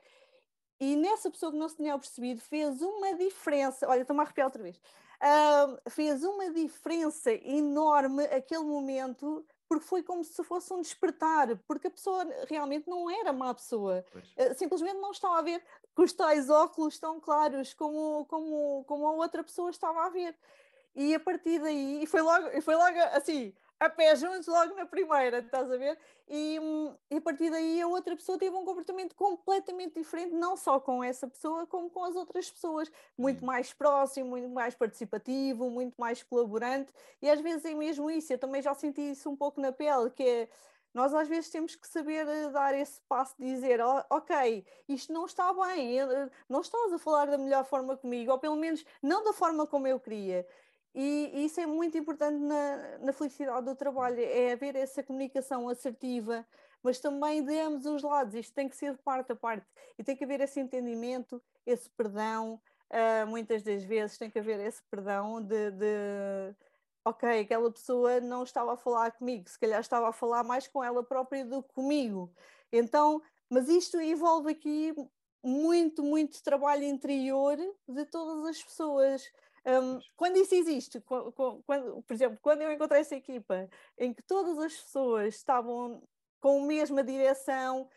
[0.79, 3.87] E nessa pessoa que não se tinha percebido fez uma diferença.
[3.87, 4.77] Olha, estou-me a arrepiar outra vez.
[4.77, 11.87] Uh, fez uma diferença enorme aquele momento porque foi como se fosse um despertar, porque
[11.87, 15.61] a pessoa realmente não era má pessoa, uh, simplesmente não estava a ver
[15.97, 20.37] que os tais óculos tão claros como, como, como a outra pessoa estava a ver.
[20.95, 24.85] E a partir daí, e foi logo, foi logo assim, a pé juntos logo na
[24.85, 25.97] primeira, estás a ver?
[26.29, 26.59] E,
[27.09, 31.03] e, a partir daí a outra pessoa teve um comportamento completamente diferente, não só com
[31.03, 36.21] essa pessoa, como com as outras pessoas, muito mais próximo, muito mais participativo, muito mais
[36.21, 39.71] colaborante, e às vezes é mesmo isso, eu também já senti isso um pouco na
[39.71, 40.49] pele, que é
[40.97, 45.13] nós às vezes temos que saber eh, dar esse passo de dizer, oh, ok, isto
[45.13, 48.83] não está bem, eh, não estás a falar da melhor forma comigo, ou pelo menos
[48.99, 50.43] não da forma como eu queria.
[50.95, 56.43] E, isso é muito importante na, na felicidade do trabalho, é haver essa comunicação assertiva,
[56.81, 59.67] mas também de ambos os lados, isto tem que ser de parte a parte,
[59.99, 64.59] e tem que haver esse entendimento, esse perdão, uh, muitas das vezes tem que haver
[64.61, 66.55] esse perdão de, de,
[67.09, 70.83] ok, aquela pessoa não estava a falar comigo, se calhar estava a falar mais com
[70.83, 72.31] ela própria do que comigo.
[72.71, 74.93] Então, mas isto envolve aqui
[75.43, 79.23] muito, muito trabalho interior de todas as pessoas.
[79.65, 81.31] Um, quando isso existe, quando,
[81.65, 86.01] quando, por exemplo, quando eu encontrei essa equipa em que todas as pessoas estavam
[86.39, 87.89] com a mesma direção,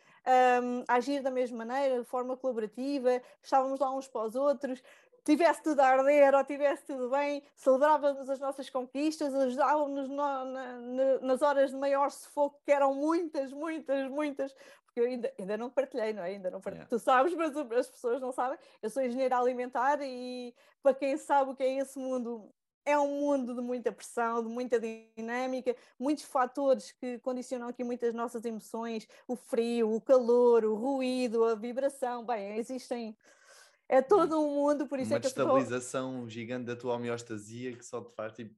[0.63, 4.83] um, a agir da mesma maneira, de forma colaborativa, estávamos lá uns para os outros,
[5.31, 11.19] tivesse tudo a arder ou tivesse tudo bem, celebrávamos as nossas conquistas, ajudávamos no, na,
[11.21, 14.53] nas horas de maior sufoco, que eram muitas, muitas, muitas,
[14.85, 16.31] porque eu ainda, ainda não partilhei, não é?
[16.31, 16.87] Ainda não partilhei.
[16.87, 16.91] Yeah.
[16.91, 18.59] Tu sabes, mas as pessoas não sabem.
[18.83, 22.53] Eu sou engenheira alimentar e para quem sabe o que é esse mundo,
[22.85, 28.13] é um mundo de muita pressão, de muita dinâmica, muitos fatores que condicionam aqui muitas
[28.15, 32.25] nossas emoções, o frio, o calor, o ruído, a vibração.
[32.25, 33.17] Bem, existem.
[33.93, 37.77] É todo um mundo, por isso Uma é que Uma destabilização gigante da tua homeostasia
[37.77, 38.55] que só te faz tipo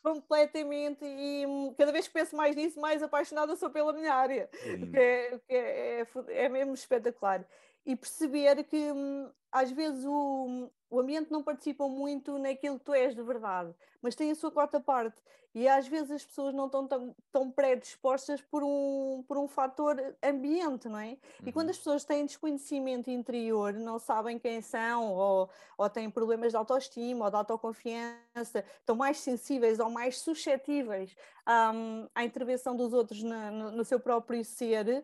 [0.00, 4.48] completamente e hum, cada vez que penso mais nisso, mais apaixonada sou pela minha área,
[4.48, 4.58] que
[4.96, 6.06] é, que é, é,
[6.44, 7.44] é, mesmo espetacular.
[7.84, 12.92] E perceber que hum, às vezes o, o ambiente não participa muito naquilo que tu
[12.92, 15.22] és de verdade, mas tem a sua quarta parte.
[15.54, 20.14] E às vezes as pessoas não estão tão, tão predispostas por um, por um fator
[20.22, 21.08] ambiente, não é?
[21.10, 21.18] Uhum.
[21.46, 21.70] E quando uhum.
[21.70, 27.24] as pessoas têm desconhecimento interior, não sabem quem são, ou, ou têm problemas de autoestima
[27.24, 31.16] ou de autoconfiança, estão mais sensíveis ou mais suscetíveis
[31.48, 35.02] um, à intervenção dos outros na, no, no seu próprio ser,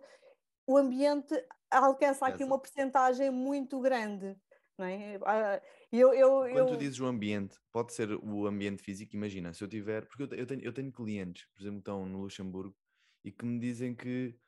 [0.66, 1.34] o ambiente
[1.70, 4.36] alcança aqui uma percentagem muito grande.
[4.78, 5.18] Não é?
[5.92, 6.66] Ah, eu, eu, Quando eu...
[6.66, 10.46] tu dizes o ambiente, pode ser o ambiente físico, imagina, se eu tiver, porque eu,
[10.46, 12.76] tenho, eu tenho clientes, por exemplo, que estão no Luxemburgo
[13.24, 14.38] e que me dizem que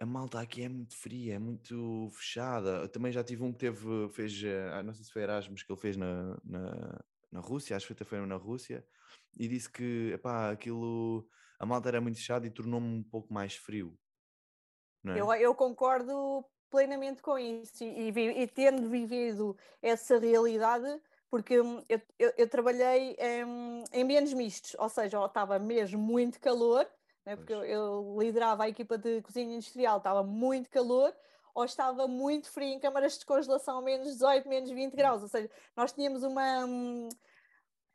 [0.00, 2.82] a malta aqui é muito fria, é muito fechada.
[2.82, 4.40] Eu também já tive um que teve, fez,
[4.72, 7.92] ah, não sei se foi Erasmus que ele fez na, na, na Rússia, acho que
[7.92, 8.86] até foi na Rússia,
[9.36, 13.56] e disse que epá, aquilo, a malta era muito fechada e tornou-me um pouco mais
[13.56, 13.98] frio.
[15.06, 15.20] É?
[15.20, 21.00] Eu, eu concordo plenamente com isso e, e, e tendo vivido essa realidade,
[21.30, 26.40] porque hum, eu, eu, eu trabalhei em, em ambientes mistos, ou seja, estava mesmo muito
[26.40, 26.88] calor,
[27.24, 31.14] né, porque eu, eu, liderava a equipa de cozinha industrial, estava muito calor,
[31.54, 34.96] ou estava muito frio em câmaras de congelação, menos 18, menos 20 hum.
[34.96, 36.64] graus, ou seja, nós tínhamos uma.
[36.64, 37.08] Hum,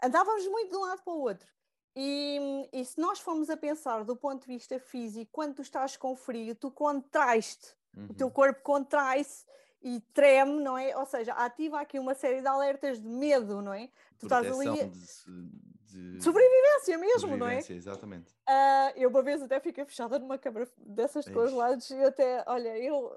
[0.03, 1.47] andávamos muito de um lado para o outro.
[1.95, 5.95] E, e, se nós formos a pensar do ponto de vista físico, quando tu estás
[5.95, 8.07] com frio, tu contrais-te Uhum.
[8.09, 9.45] O teu corpo contrai-se
[9.81, 10.95] e treme, não é?
[10.97, 13.89] Ou seja, ativa aqui uma série de alertas de medo, não é?
[14.17, 14.89] Tu estás ali.
[14.89, 16.23] De, de...
[16.23, 17.77] Sobrevivência mesmo, sobrevivência, não é?
[17.77, 18.31] Exatamente.
[18.49, 22.77] Uh, eu uma vez até fiquei fechada numa câmara dessas de congelados e até, olha,
[22.79, 23.15] eu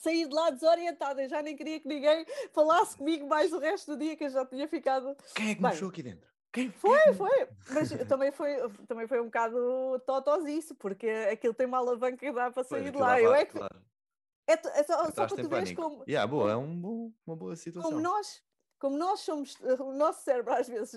[0.00, 3.98] saí de lá desorientada, já nem queria que ninguém falasse comigo mais o resto do
[3.98, 5.14] dia, que eu já tinha ficado.
[5.34, 6.30] Quem é que me mexeu aqui dentro?
[6.52, 6.98] Quem foi?
[7.12, 8.56] Foi, Mas também foi,
[8.88, 10.42] também foi um bocado totós
[10.78, 13.20] porque aquilo tem uma alavanca que dá para sair pois, de lá.
[13.20, 13.76] Eu é que, claro.
[14.46, 16.04] É, é só, só para tu veres como.
[16.08, 17.90] Yeah, boa, é um bom, uma boa situação.
[17.90, 18.42] Como nós,
[18.78, 20.94] como nós somos, o nosso cérebro às vezes,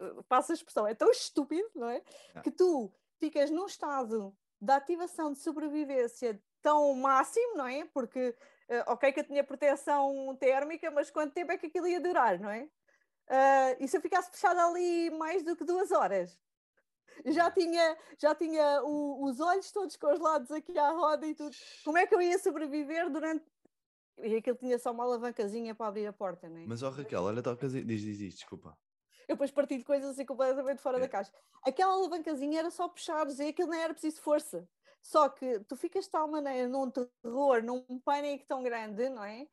[0.00, 2.02] eh, passa a expressão, é tão estúpido, não é?
[2.28, 2.42] Yeah.
[2.42, 7.84] Que tu ficas num estado de ativação de sobrevivência tão máximo, não é?
[7.84, 8.34] Porque,
[8.70, 12.40] uh, ok, que eu tinha proteção térmica, mas quanto tempo é que aquilo ia durar,
[12.40, 12.68] não é?
[13.28, 16.38] Uh, e se eu ficasse fechada ali mais do que duas horas?
[17.24, 21.54] Já tinha, já tinha o, os olhos todos congelados aqui à roda e tudo.
[21.84, 23.44] Como é que eu ia sobreviver durante.
[24.18, 26.66] E aquilo tinha só uma alavancazinha para abrir a porta, não é?
[26.66, 28.76] Mas, ó oh, Raquel, olha, toca diz, diz isto, desculpa.
[29.28, 31.00] Eu depois parti de coisas assim completamente fora é.
[31.00, 31.32] da caixa.
[31.64, 34.68] Aquela alavancazinha era só puxares e aquilo nem era preciso força.
[35.02, 39.46] Só que tu ficas de tal maneira num terror, num pânico tão grande, não é?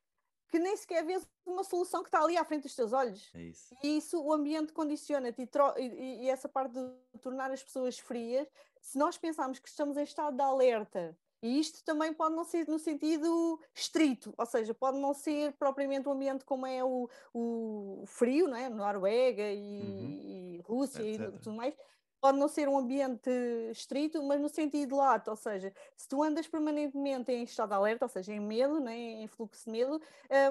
[0.54, 3.32] Que nem sequer vês uma solução que está ali à frente dos teus olhos.
[3.34, 3.76] É isso.
[3.82, 5.50] E isso o ambiente condiciona-te e,
[5.82, 8.48] e, e, essa parte de tornar as pessoas frias,
[8.80, 12.68] se nós pensarmos que estamos em estado de alerta, e isto também pode não ser
[12.68, 18.04] no sentido estrito, ou seja, pode não ser propriamente um ambiente como é o, o
[18.06, 18.70] frio, não é?
[18.70, 20.20] Noruega e, uhum.
[20.22, 21.34] e Rússia Etc.
[21.34, 21.74] e tudo mais,
[22.23, 23.29] pode não ser um ambiente
[23.69, 28.05] estrito, mas no sentido lato, ou seja, se tu andas permanentemente em estado de alerta,
[28.05, 30.01] ou seja, em medo, né, em fluxo de medo,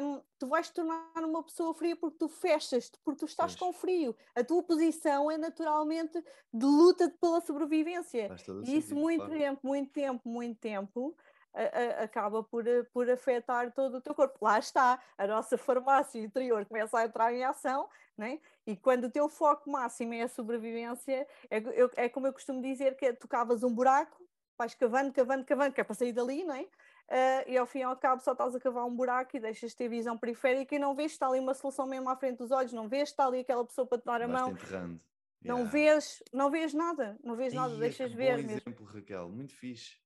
[0.03, 3.59] um, tu vais te tornar uma pessoa fria porque tu fechas-te, porque tu estás pois.
[3.59, 4.15] com frio.
[4.35, 8.29] A tua posição é naturalmente de luta pela sobrevivência.
[8.67, 9.41] E isso muito claro.
[9.41, 11.17] tempo, muito tempo, muito tempo
[11.55, 11.63] a,
[12.01, 14.39] a, acaba por, por afetar todo o teu corpo.
[14.45, 18.41] Lá está, a nossa farmácia interior começa a entrar em ação, né?
[18.67, 22.63] e quando o teu foco máximo é a sobrevivência, é, eu, é como eu costumo
[22.63, 24.23] dizer, que é, tu cavas um buraco,
[24.57, 26.63] vais cavando, cavando, cavando, que é para sair dali, não é?
[26.63, 29.73] Uh, e ao fim e ao cabo só estás a cavar um buraco e deixas
[29.73, 32.39] de ter visão periférica e não vês que está ali uma solução mesmo à frente
[32.39, 34.53] dos olhos, não vês que está ali aquela pessoa para te dar a mão.
[34.53, 35.01] Enterrando.
[35.45, 35.73] Não yeah.
[35.73, 38.41] vês, não vês nada, não vês nada, deixas ver.
[38.43, 40.02] Bom exemplo, Raquel, muito fixe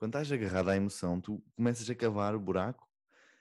[0.00, 2.88] quando estás agarrado à emoção, tu começas a cavar o buraco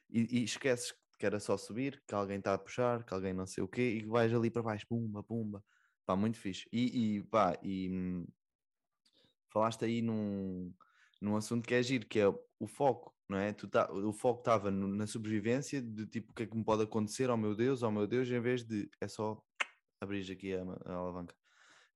[0.09, 3.45] e, e esqueces que era só subir, que alguém está a puxar, que alguém não
[3.45, 5.63] sei o quê, e vais ali para baixo, pumba, pumba.
[6.05, 6.67] Pá, muito fixe.
[6.71, 8.27] E, e pá, e hum,
[9.53, 10.73] falaste aí num,
[11.21, 13.53] num assunto que é giro, que é o foco, não é?
[13.53, 16.83] Tu tá, o foco estava na sobrevivência, de tipo, o que é que me pode
[16.83, 19.41] acontecer, oh meu Deus, oh meu Deus, em vez de, é só
[20.01, 21.35] abrir aqui a, a alavanca.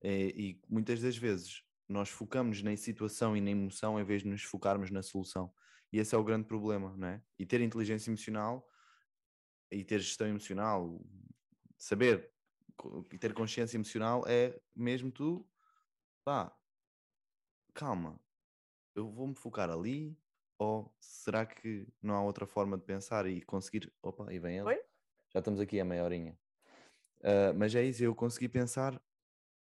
[0.02, 4.28] É, e muitas das vezes nós focamos na situação e na emoção em vez de
[4.28, 5.52] nos focarmos na solução.
[5.92, 7.22] E esse é o grande problema, não é?
[7.38, 8.68] E ter inteligência emocional
[9.70, 11.00] e ter gestão emocional,
[11.78, 12.32] saber
[13.12, 15.48] e ter consciência emocional é mesmo tu,
[16.24, 16.56] pá,
[17.72, 18.18] calma,
[18.94, 20.16] eu vou-me focar ali
[20.58, 24.68] ou será que não há outra forma de pensar e conseguir, opa, e vem ele,
[24.68, 24.82] Oi?
[25.32, 26.38] já estamos aqui a meia horinha.
[27.20, 29.00] Uh, mas é isso, eu consegui pensar,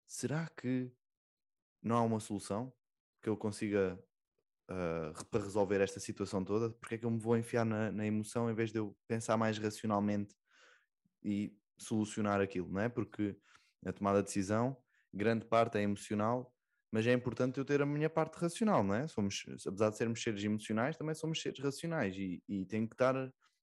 [0.07, 0.93] será que
[1.87, 2.73] não há uma solução
[3.23, 3.99] que eu consiga
[4.69, 6.71] uh, para resolver esta situação toda?
[6.71, 9.37] Porque é que eu me vou enfiar na, na, emoção em vez de eu pensar
[9.37, 10.35] mais racionalmente
[11.23, 12.89] e solucionar aquilo, não é?
[12.89, 13.37] Porque
[13.85, 14.77] a tomada de decisão,
[15.15, 16.53] grande parte é emocional,
[16.91, 19.07] mas é importante eu ter a minha parte racional, não é?
[19.07, 23.15] Somos, apesar de sermos seres emocionais, também somos seres racionais e, e tenho que estar.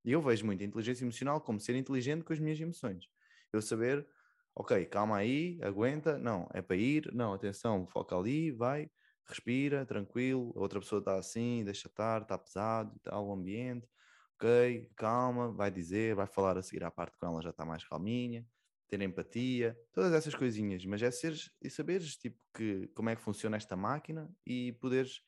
[0.05, 3.05] Eu vejo muito a inteligência emocional como ser inteligente com as minhas emoções.
[3.51, 4.07] Eu saber
[4.55, 8.89] ok, calma aí, aguenta, não, é para ir, não, atenção, foca ali, vai,
[9.25, 13.87] respira, tranquilo, a outra pessoa está assim, deixa estar, está pesado, está o ambiente,
[14.35, 17.83] ok, calma, vai dizer, vai falar a seguir à parte com ela, já está mais
[17.87, 18.45] calminha,
[18.87, 23.21] ter empatia, todas essas coisinhas, mas é seres e saberes tipo que como é que
[23.21, 25.21] funciona esta máquina e poderes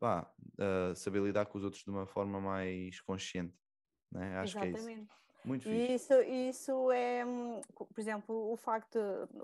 [0.00, 3.58] pá, uh, saber lidar com os outros de uma forma mais consciente,
[4.12, 4.38] né?
[4.38, 4.84] Acho Exatamente.
[4.84, 5.23] que é isso.
[5.44, 5.68] Muito.
[5.68, 8.98] E isso, isso é, hum, por exemplo, o facto,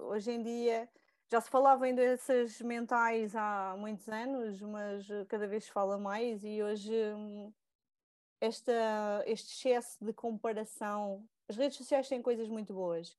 [0.08, 0.88] hoje em dia,
[1.30, 6.42] já se falava em doenças mentais há muitos anos, mas cada vez se fala mais
[6.42, 7.52] e hoje hum,
[8.40, 13.16] esta, este excesso de comparação, as redes sociais têm coisas muito boas,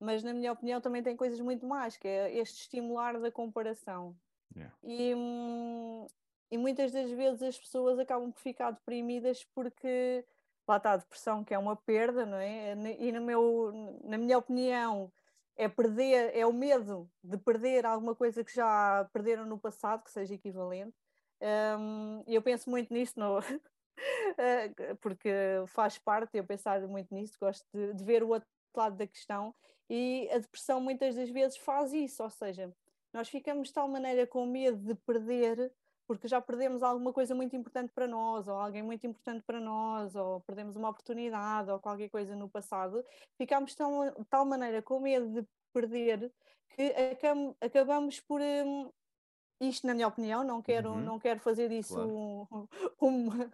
[0.00, 4.16] mas na minha opinião também têm coisas muito más, que é este estimular da comparação.
[4.54, 4.74] Yeah.
[4.82, 6.06] E, hum,
[6.50, 10.24] e muitas das vezes as pessoas acabam por ficar deprimidas porque
[10.66, 12.72] lá está a depressão, que é uma perda, não é?
[12.98, 15.12] E no meu, na minha opinião,
[15.56, 20.10] é perder, é o medo de perder alguma coisa que já perderam no passado, que
[20.10, 20.94] seja equivalente.
[21.40, 23.38] Um, eu penso muito nisso, no,
[25.00, 25.30] porque
[25.68, 29.54] faz parte eu pensar muito nisso, gosto de, de ver o outro lado da questão.
[29.88, 32.72] E a depressão muitas das vezes faz isso, ou seja,
[33.12, 35.72] nós ficamos de tal maneira com medo de perder
[36.06, 40.14] porque já perdemos alguma coisa muito importante para nós, ou alguém muito importante para nós,
[40.14, 43.04] ou perdemos uma oportunidade, ou qualquer coisa no passado,
[43.36, 43.76] ficamos de
[44.30, 46.32] tal maneira com medo de perder
[46.70, 46.94] que
[47.60, 48.40] acabamos por.
[48.40, 48.90] Um,
[49.58, 51.00] isto, na minha opinião, não quero, uhum.
[51.00, 52.10] não quero fazer disso claro.
[52.10, 52.46] um,
[53.00, 53.50] uma,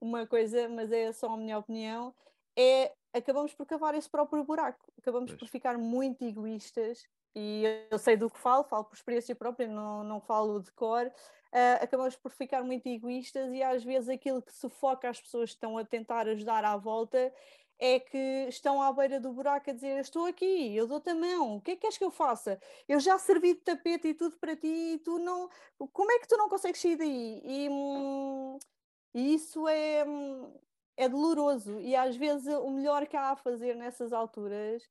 [0.00, 2.14] uma coisa, mas é só a minha opinião.
[2.58, 5.40] É, acabamos por cavar esse próprio buraco, acabamos pois.
[5.40, 10.02] por ficar muito egoístas e eu sei do que falo, falo por experiência própria, não,
[10.02, 11.12] não falo de cor,
[11.56, 15.56] uh, acabamos por ficar muito egoístas e às vezes aquilo que sufoca as pessoas que
[15.56, 17.32] estão a tentar ajudar à volta
[17.78, 21.56] é que estão à beira do buraco a dizer estou aqui, eu dou-te a mão,
[21.56, 22.58] o que é que queres que eu faça?
[22.88, 25.50] Eu já servi de tapete e tudo para ti e tu não...
[25.92, 27.42] Como é que tu não consegues sair daí?
[27.44, 28.58] E, hum,
[29.14, 30.54] isso é, hum,
[30.96, 34.82] é doloroso e às vezes o melhor que há a fazer nessas alturas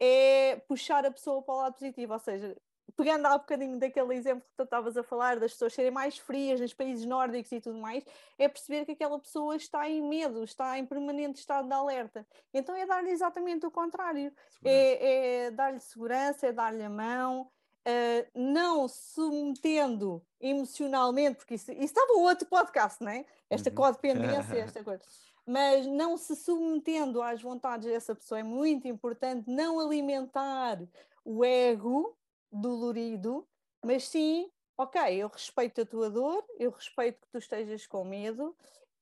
[0.00, 2.56] é puxar a pessoa para o lado positivo, ou seja,
[2.96, 6.18] pegando há um bocadinho daquele exemplo que tu estavas a falar, das pessoas serem mais
[6.18, 8.04] frias nos países nórdicos e tudo mais,
[8.38, 12.26] é perceber que aquela pessoa está em medo, está em permanente estado de alerta.
[12.52, 14.32] Então é dar-lhe exatamente o contrário.
[14.64, 17.50] É, é dar-lhe segurança, é dar-lhe a mão,
[17.86, 23.24] uh, não submetendo emocionalmente, porque isso, isso estava outro podcast, não é?
[23.48, 23.76] Esta uhum.
[23.76, 25.02] codependência, esta coisa.
[25.46, 30.80] Mas não se submetendo às vontades dessa pessoa é muito importante, não alimentar
[31.24, 32.16] o ego,
[32.54, 33.46] dolorido,
[33.84, 38.56] mas sim, ok, eu respeito a tua dor, eu respeito que tu estejas com medo,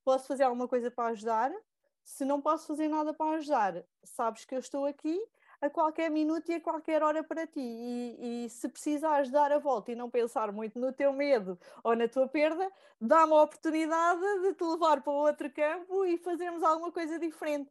[0.05, 1.53] posso fazer alguma coisa para ajudar.
[2.05, 5.17] Se não posso fazer nada para ajudar, sabes que eu estou aqui
[5.61, 7.61] a qualquer minuto e a qualquer hora para ti.
[7.61, 11.95] E, e, se precisares dar a volta e não pensar muito no teu medo ou
[11.95, 12.69] na tua perda,
[13.01, 17.71] dá-me a oportunidade de te levar para outro campo e fazermos alguma coisa diferente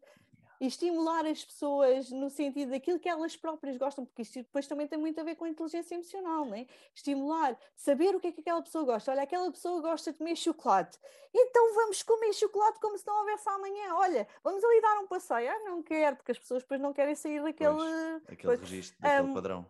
[0.61, 4.87] e estimular as pessoas no sentido daquilo que elas próprias gostam, porque isto depois também
[4.87, 6.67] tem muito a ver com a inteligência emocional, não é?
[6.93, 9.09] Estimular, saber o que é que aquela pessoa gosta.
[9.09, 10.99] Olha, aquela pessoa gosta de comer chocolate,
[11.33, 13.95] então vamos comer chocolate como se não houvesse amanhã.
[13.95, 15.49] Olha, vamos ali dar um passeio.
[15.49, 17.73] Ah, não quero, porque as pessoas depois não querem sair daquele.
[17.73, 19.65] Pois, aquele registro, daquele um, padrão.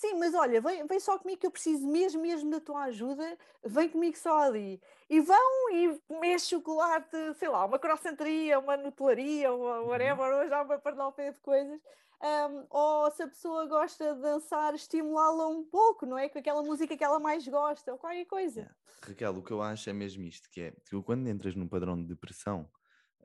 [0.00, 3.36] Sim, mas olha, vem, vem só comigo que eu preciso mesmo, mesmo da tua ajuda,
[3.62, 4.80] vem comigo só ali.
[5.10, 9.88] E vão e comer chocolate, sei lá, uma croissanteria, uma nutelaria, uma uhum.
[9.88, 11.78] whatever, hoje há uma parnalpé de coisas.
[12.22, 16.30] Um, ou se a pessoa gosta de dançar, estimulá-la um pouco, não é?
[16.30, 18.60] Com aquela música que ela mais gosta, ou qualquer coisa.
[18.60, 18.76] Yeah.
[19.02, 22.00] Raquel, o que eu acho é mesmo isto, que é, que quando entras num padrão
[22.00, 22.66] de depressão,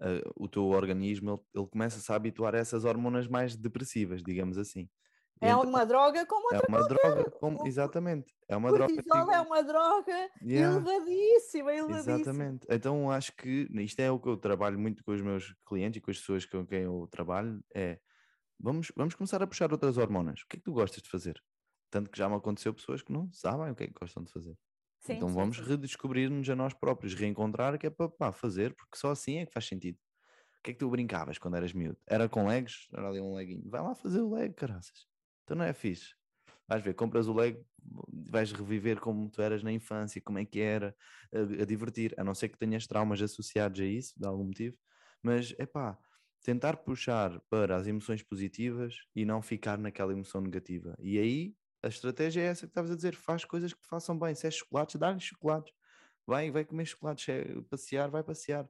[0.02, 4.58] uh, o teu organismo, ele, ele começa-se a habituar a essas hormonas mais depressivas, digamos
[4.58, 4.90] assim
[5.42, 8.34] É então, uma droga como outra É uma droga, como, exatamente.
[8.48, 8.94] É uma droga.
[8.94, 10.76] Cortisol é uma droga yeah.
[10.76, 12.16] elevadíssima, elevadíssima.
[12.16, 12.68] Exatamente.
[12.70, 16.02] Então acho que isto é o que eu trabalho muito com os meus clientes e
[16.02, 18.00] com as pessoas com quem eu trabalho, é
[18.60, 20.42] vamos, vamos começar a puxar outras hormonas.
[20.42, 21.42] O que é que tu gostas de fazer?
[21.90, 24.32] Tanto que já me aconteceu pessoas que não sabem o que é que gostam de
[24.32, 24.58] fazer.
[25.02, 28.98] Sim, então sim, vamos redescobrir-nos a nós próprios, reencontrar que é para, para fazer, porque
[28.98, 29.98] só assim é que faz sentido.
[30.60, 32.00] O que é que tu brincavas quando eras miúdo?
[32.08, 32.88] Era com legs?
[32.92, 33.70] Era ali um leguinho.
[33.70, 35.06] Vai lá fazer o leg, caraças.
[35.46, 36.14] Então não é fixe.
[36.68, 37.64] Vais ver, compras o leg,
[38.12, 40.96] vais reviver como tu eras na infância, como é que era,
[41.32, 44.76] a, a divertir, a não ser que tenhas traumas associados a isso, de algum motivo.
[45.22, 45.98] Mas, é pá,
[46.42, 50.96] tentar puxar para as emoções positivas e não ficar naquela emoção negativa.
[51.00, 54.18] E aí a estratégia é essa que estavas a dizer: faz coisas que te façam
[54.18, 54.34] bem.
[54.34, 55.72] Se é chocolates, dá-lhe chocolates.
[56.26, 57.30] Vai, vai comer chocolates.
[57.30, 58.68] É passear, vai passear.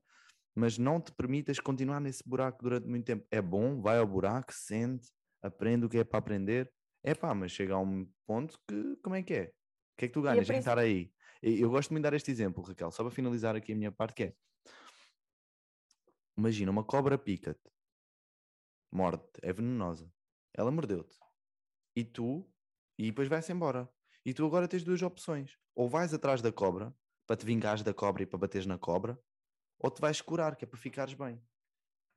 [0.54, 3.26] Mas não te permitas continuar nesse buraco durante muito tempo.
[3.32, 5.12] É bom, vai ao buraco, sente,
[5.46, 6.72] aprende o que é para aprender.
[7.04, 9.44] É pá, mas chega a um ponto que, como é que é?
[9.46, 11.14] O que é que tu ganhas em estar aí?
[11.42, 14.16] Eu gosto de me dar este exemplo, Raquel, só para finalizar aqui a minha parte,
[14.16, 14.36] que é
[16.38, 17.72] imagina uma cobra pica-te,
[18.92, 20.12] morde é venenosa,
[20.54, 21.18] ela mordeu-te
[21.96, 22.50] e tu
[22.98, 23.90] e depois vai-se embora.
[24.26, 25.58] E tu agora tens duas opções.
[25.76, 26.96] Ou vais atrás da cobra,
[27.28, 29.20] para te vingares da cobra e para bateres na cobra,
[29.80, 31.40] ou te vais curar, que é para ficares bem.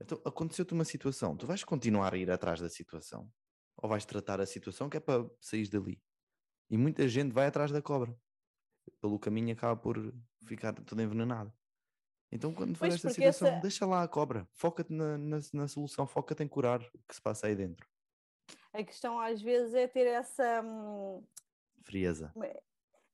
[0.00, 3.30] Então, aconteceu-te uma situação, tu vais continuar a ir atrás da situação,
[3.76, 6.00] ou vais tratar a situação que é para sair dali.
[6.70, 8.16] E muita gente vai atrás da cobra.
[9.00, 9.96] Pelo caminho acaba por
[10.46, 11.52] ficar toda envenenada.
[12.30, 13.60] Então, quando for esta situação, essa...
[13.60, 17.22] deixa lá a cobra, foca-te na, na, na solução, foca-te em curar o que se
[17.22, 17.86] passa aí dentro.
[18.72, 21.24] A questão às vezes é ter essa hum,
[21.82, 22.32] frieza.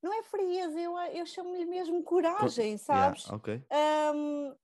[0.03, 3.25] Não é frieza, eu, eu chamo-lhe mesmo coragem, sabes?
[3.25, 3.67] Yeah, okay.
[4.15, 4.55] um,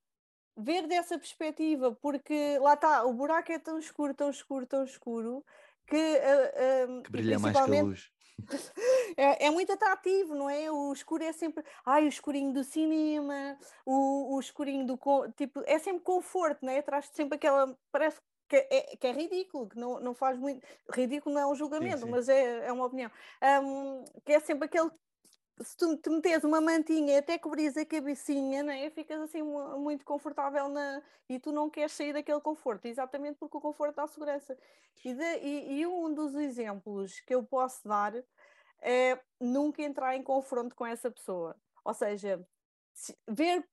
[0.57, 5.45] ver dessa perspectiva, porque lá está, o buraco é tão escuro, tão escuro, tão escuro
[5.87, 8.11] que, uh, uh, que brilha mais que a luz.
[9.17, 10.71] É, é, muito atrativo, não é?
[10.71, 14.97] O escuro é sempre, ai, o escurinho do cinema, o, o escurinho do
[15.35, 16.81] tipo, é sempre conforto, não é?
[16.81, 18.19] Traz sempre aquela, parece
[18.51, 20.65] que é, que é ridículo, que não, não faz muito.
[20.91, 22.11] Ridículo não é um julgamento, sim, sim.
[22.11, 23.09] mas é, é uma opinião.
[23.63, 24.91] Um, que é sempre aquele.
[25.63, 30.69] Se tu te metes uma mantinha até cobrires a cabecinha, né, ficas assim muito confortável
[30.69, 34.57] na, e tu não queres sair daquele conforto, exatamente porque o conforto dá segurança.
[35.03, 38.13] E, de, e, e um dos exemplos que eu posso dar
[38.81, 41.55] é nunca entrar em confronto com essa pessoa.
[41.83, 42.45] Ou seja,
[43.27, 43.67] ver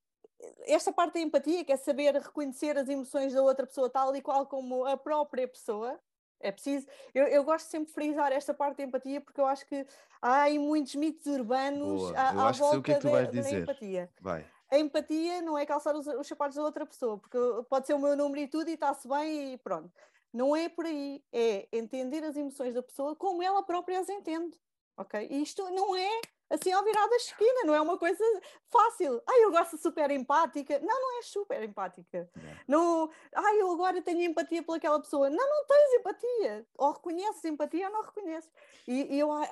[0.67, 4.23] esta parte da empatia, que é saber reconhecer as emoções da outra pessoa tal e
[4.23, 5.99] qual como a própria pessoa,
[6.41, 6.87] é preciso.
[7.15, 9.87] Eu, eu gosto sempre de frisar esta parte da empatia porque eu acho que
[10.21, 12.19] há aí muitos mitos urbanos Boa.
[12.19, 14.11] à, à volta que é que da, da empatia.
[14.21, 14.47] Vai.
[14.71, 17.39] A empatia não é calçar os, os sapatos da outra pessoa, porque
[17.71, 19.91] pode ser o meu número e tudo e está-se bem e pronto.
[20.33, 21.23] Não é por aí.
[21.33, 24.59] É entender as emoções da pessoa como ela própria as entende.
[24.97, 25.27] Ok?
[25.31, 26.21] E isto não é
[26.51, 28.25] assim ao virar da esquina, não é uma coisa
[28.71, 29.23] fácil.
[29.29, 30.79] Ai, eu gosto super empática.
[30.79, 32.31] Não, não és super empática.
[32.67, 35.29] Não, ai, eu agora tenho empatia pelaquela pessoa.
[35.29, 36.67] Não, não tens empatia.
[36.77, 38.51] Ou reconheces empatia ou não reconheces.
[38.87, 39.49] E, e eu, ai,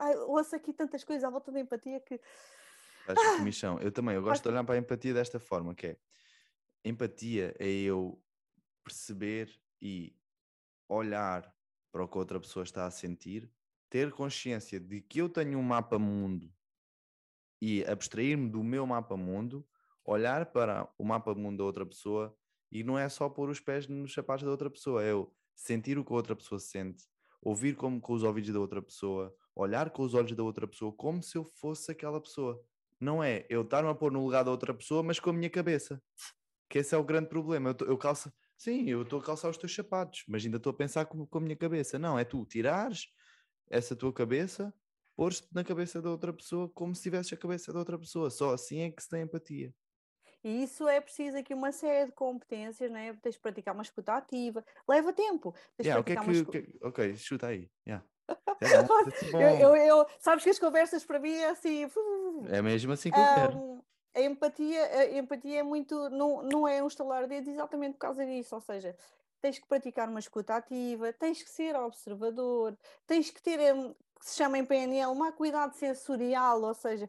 [0.00, 2.20] ai, ouço aqui tantas coisas à volta da empatia que.
[3.06, 3.78] Acho que comissão.
[3.80, 5.96] Eu também, eu gosto de olhar para a empatia desta forma, que é
[6.84, 8.20] empatia é eu
[8.84, 10.14] perceber e
[10.88, 11.54] olhar
[11.90, 13.50] para o que outra pessoa está a sentir
[13.90, 16.52] ter consciência de que eu tenho um mapa mundo
[17.60, 19.66] e abstrair-me do meu mapa mundo,
[20.04, 22.36] olhar para o mapa mundo da outra pessoa
[22.70, 25.98] e não é só pôr os pés nos sapatos da outra pessoa, é eu sentir
[25.98, 27.04] o que a outra pessoa sente,
[27.42, 30.92] ouvir como com os ouvidos da outra pessoa, olhar com os olhos da outra pessoa,
[30.92, 32.62] como se eu fosse aquela pessoa.
[33.00, 35.50] Não é eu estar-me a pôr no lugar da outra pessoa, mas com a minha
[35.50, 36.02] cabeça.
[36.68, 37.74] Que esse é o grande problema.
[37.80, 40.74] Eu, eu calço, sim, eu estou a calçar os teus sapatos, mas ainda estou a
[40.74, 41.98] pensar com, com a minha cabeça.
[41.98, 43.06] Não, é tu tirares
[43.70, 44.72] essa tua cabeça,
[45.16, 48.30] pôr-te na cabeça da outra pessoa como se tivesse a cabeça da outra pessoa.
[48.30, 49.74] Só assim é que se tem empatia.
[50.44, 53.12] E isso é preciso aqui uma série de competências, né?
[53.20, 55.54] tens de praticar uma escuta ativa, leva tempo.
[55.80, 56.62] Yeah, que é que, escuta...
[56.62, 57.70] que, ok, chuta aí.
[57.86, 58.04] Yeah.
[58.60, 61.88] É bom, é eu, eu, eu, sabes que as conversas para mim é assim.
[62.48, 63.84] É mesmo assim que eu um, quero.
[64.16, 68.00] A empatia, a empatia é muito, não, não é um estalar de dedos exatamente por
[68.00, 68.96] causa disso, ou seja,
[69.40, 72.76] tens que praticar uma escuta ativa, tens que ser observador,
[73.06, 77.08] tens que ter, um, que se chama em PNL, uma cuidado sensorial, ou seja,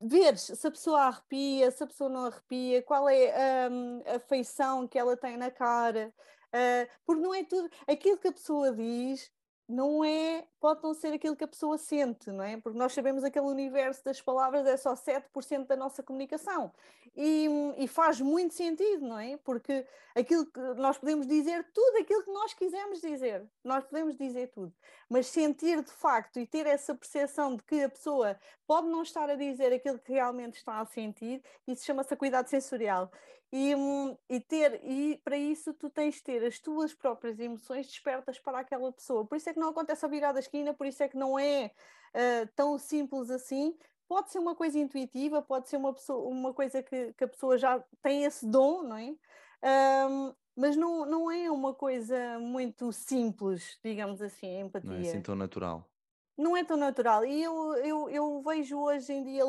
[0.00, 4.86] veres se a pessoa arrepia, se a pessoa não arrepia, qual é um, a feição
[4.86, 6.12] que ela tem na cara,
[6.48, 9.30] uh, porque não é tudo, aquilo que a pessoa diz
[9.68, 12.56] não é, pode não ser aquilo que a pessoa sente, não é?
[12.56, 16.72] Porque nós sabemos aquele universo das palavras é só 7% da nossa comunicação.
[17.16, 17.48] E,
[17.78, 19.36] e, faz muito sentido, não é?
[19.38, 24.48] Porque aquilo que nós podemos dizer tudo aquilo que nós quisermos dizer, nós podemos dizer
[24.48, 24.72] tudo,
[25.08, 29.30] mas sentir de facto e ter essa percepção de que a pessoa pode não estar
[29.30, 33.10] a dizer aquilo que realmente está a sentir, isso chama-se cuidado sensorial.
[33.52, 37.86] E, hum, e, ter, e para isso tu tens de ter as tuas próprias emoções
[37.86, 39.24] despertas para aquela pessoa.
[39.24, 41.38] Por isso é que não acontece a virar da esquina, por isso é que não
[41.38, 41.70] é
[42.14, 43.76] uh, tão simples assim.
[44.08, 47.56] Pode ser uma coisa intuitiva, pode ser uma, pessoa, uma coisa que, que a pessoa
[47.56, 49.14] já tem esse dom, não é?
[50.08, 54.90] Um, mas não, não é uma coisa muito simples, digamos assim, a empatia.
[54.90, 55.86] Não é assim tão natural.
[56.36, 57.24] Não é tão natural.
[57.24, 59.44] E eu, eu, eu vejo hoje em dia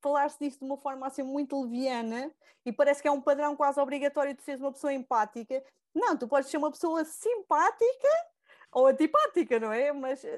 [0.00, 2.32] falar-se disso de uma forma assim muito leviana
[2.64, 5.62] e parece que é um padrão quase obrigatório de seres uma pessoa empática.
[5.94, 8.08] Não, tu podes ser uma pessoa simpática
[8.72, 9.92] ou antipática, não é?
[9.92, 10.28] Mas uh,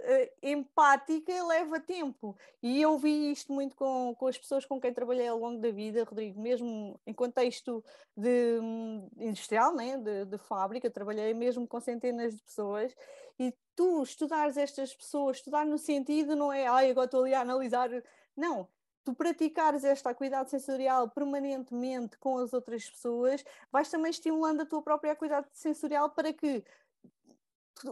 [0.43, 2.37] empática leva tempo.
[2.63, 5.71] E eu vi isto muito com, com as pessoas com quem trabalhei ao longo da
[5.71, 7.85] vida, Rodrigo, mesmo em contexto
[8.17, 9.99] de, um, industrial, né?
[9.99, 12.95] de, de fábrica, trabalhei mesmo com centenas de pessoas.
[13.39, 17.41] E tu estudares estas pessoas, estudar no sentido não é, ai, agora estou ali a
[17.41, 17.91] analisar.
[18.37, 18.69] Não,
[19.05, 24.83] tu praticares esta acuidade sensorial permanentemente com as outras pessoas, vais também estimulando a tua
[24.83, 26.65] própria acuidade sensorial para que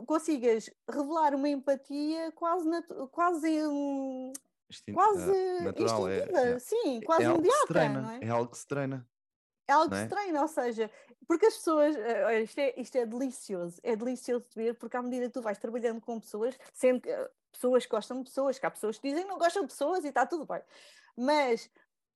[0.07, 2.69] consigas revelar uma empatia quase,
[3.11, 4.33] quase, um,
[4.95, 7.67] quase uh, natural, é, é, sim, é quase é imediata.
[7.67, 8.19] Treina, não é?
[8.23, 9.09] é algo que se treina.
[9.67, 10.09] É algo que se é?
[10.09, 10.91] treina, ou seja,
[11.29, 15.03] porque as pessoas, eh, isto é, isto é delicioso, é delicioso de ver, porque à
[15.03, 18.67] medida que tu vais trabalhando com pessoas, sempre que eh, pessoas gostam de pessoas, que
[18.67, 20.61] há pessoas que dizem que não gostam de pessoas e está tudo bem.
[21.17, 21.71] Mas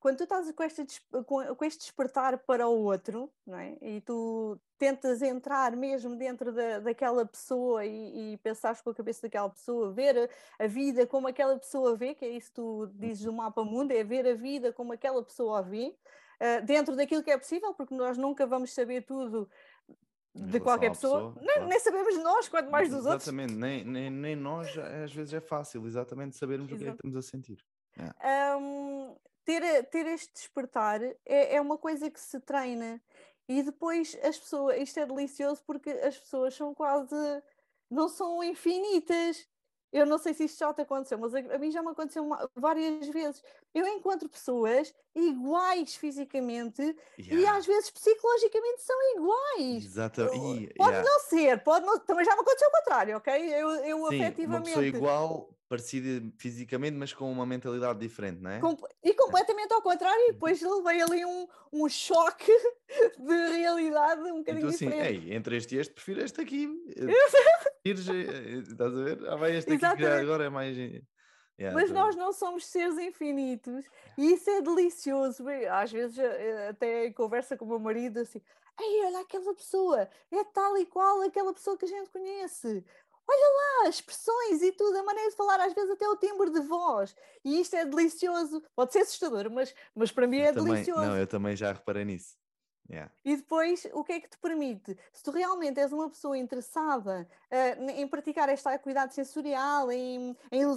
[0.04, 0.86] quando tu estás com este,
[1.24, 3.74] com, este despertar para o outro, não é?
[3.80, 9.22] e tu tentas entrar mesmo dentro da, daquela pessoa e, e pensares com a cabeça
[9.22, 10.28] daquela pessoa, ver
[10.58, 13.64] a, a, vida como aquela pessoa vê, que é isso que tu dizes do mapa
[13.64, 17.72] mundo, é ver a vida como aquela pessoa vê, uh, dentro daquilo que é possível,
[17.72, 19.48] porque nós nunca vamos saber tudo
[20.34, 21.68] de qualquer pessoa, pessoa nem, claro.
[21.70, 23.56] nem, sabemos nós, quanto mais dos exatamente, outros.
[23.56, 26.76] Exatamente, nem, nem, nem nós, às vezes é fácil, exatamente, sabermos Exato.
[26.76, 27.64] o que é que estamos a sentir.
[27.96, 28.54] É.
[28.54, 33.00] Um, ter, ter este despertar é, é uma coisa que se treina
[33.48, 37.14] e depois as pessoas, isto é delicioso porque as pessoas são quase,
[37.90, 39.46] não são infinitas.
[39.92, 42.24] Eu não sei se isto já te aconteceu, mas a, a mim já me aconteceu
[42.24, 43.40] uma, várias vezes.
[43.72, 46.82] Eu encontro pessoas iguais fisicamente
[47.16, 47.34] yeah.
[47.34, 49.84] e às vezes psicologicamente são iguais.
[49.84, 50.74] Exatamente.
[50.74, 51.08] Pode yeah.
[51.08, 53.32] não ser, pode não, também já me aconteceu o contrário, ok?
[53.54, 54.46] Eu, eu Sim, afetivamente.
[54.46, 58.60] Uma pessoa igual parecida fisicamente, mas com uma mentalidade diferente, não é?
[59.02, 62.52] E completamente ao contrário, e depois levei ali um, um choque
[63.18, 65.26] de realidade um bocadinho assim, diferente.
[65.26, 66.68] Ei, entre este e este, prefiro este aqui.
[67.84, 69.28] Prefiro, eh, estás a ver?
[69.28, 70.74] Ah, vai este aqui que agora é mais.
[70.76, 73.84] Yeah, mas nós não somos seres infinitos
[74.16, 75.44] e isso é delicioso.
[75.70, 78.40] Às vezes, eh, até conversa com o meu marido, assim:
[78.80, 82.82] Ei, olha aquela pessoa, é tal e qual aquela pessoa que a gente conhece
[83.28, 86.60] olha lá, expressões e tudo, a maneira de falar, às vezes até o timbre de
[86.60, 87.14] voz.
[87.44, 88.62] E isto é delicioso.
[88.74, 91.02] Pode ser assustador, mas, mas para mim é também, delicioso.
[91.02, 92.36] Não, eu também já reparei nisso.
[92.90, 93.10] Yeah.
[93.24, 94.96] E depois, o que é que te permite?
[95.10, 100.66] Se tu realmente és uma pessoa interessada uh, em praticar esta acuidade sensorial, em, em
[100.66, 100.76] o,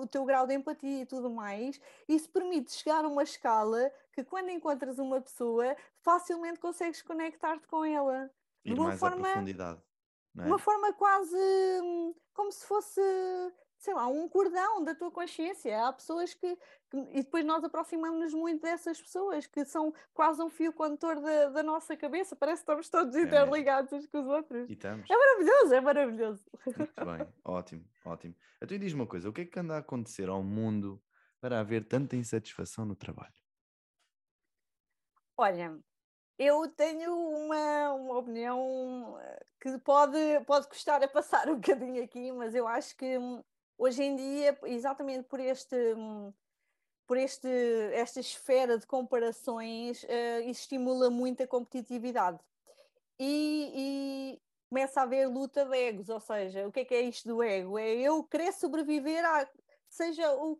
[0.00, 4.24] o teu grau de empatia e tudo mais, isso permite chegar a uma escala que
[4.24, 8.28] quando encontras uma pessoa, facilmente consegues conectar-te com ela.
[8.64, 9.80] Ir de uma mais forma, profundidade.
[10.38, 10.42] É?
[10.42, 11.36] Uma forma quase
[11.82, 13.00] hum, como se fosse,
[13.78, 15.86] sei lá, um cordão da tua consciência.
[15.86, 16.56] Há pessoas que,
[16.90, 21.50] que e depois nós aproximamos-nos muito dessas pessoas que são quase um fio condutor da,
[21.50, 22.34] da nossa cabeça.
[22.34, 24.68] Parece que estamos todos é interligados uns com os outros.
[25.08, 26.44] É maravilhoso, é maravilhoso.
[26.66, 28.34] Muito bem, ótimo, ótimo.
[28.60, 31.00] Então diz uma coisa: o que é que anda a acontecer ao mundo
[31.40, 33.34] para haver tanta insatisfação no trabalho?
[35.36, 35.78] Olha,
[36.38, 42.32] eu tenho uma, uma opinião eh, que pode, pode custar a passar um bocadinho aqui,
[42.32, 43.42] mas eu acho que hum,
[43.78, 46.32] hoje em dia, exatamente por este hum,
[47.06, 47.48] por este,
[47.92, 52.38] esta esfera de comparações, uh, estimula muito a competitividade.
[53.18, 57.02] E, e, começa a haver luta de egos, ou seja, o que é que é
[57.02, 57.78] isto do ego?
[57.78, 59.48] É eu querer sobreviver, a,
[59.88, 60.58] seja o,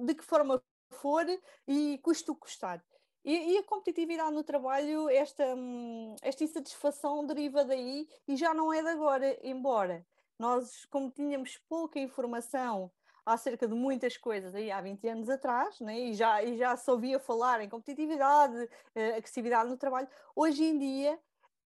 [0.00, 1.26] de que forma for
[1.66, 2.82] e custo custar.
[3.24, 8.72] E, e, a competitividade no trabalho, esta, hum, esta insatisfação deriva daí e já não
[8.72, 10.04] é de agora, embora
[10.38, 12.90] nós, como tínhamos pouca informação
[13.24, 15.98] acerca de muitas coisas aí há 20 anos atrás, né?
[15.98, 20.76] e, já, e já se ouvia falar em competitividade, eh, agressividade no trabalho, hoje em
[20.76, 21.18] dia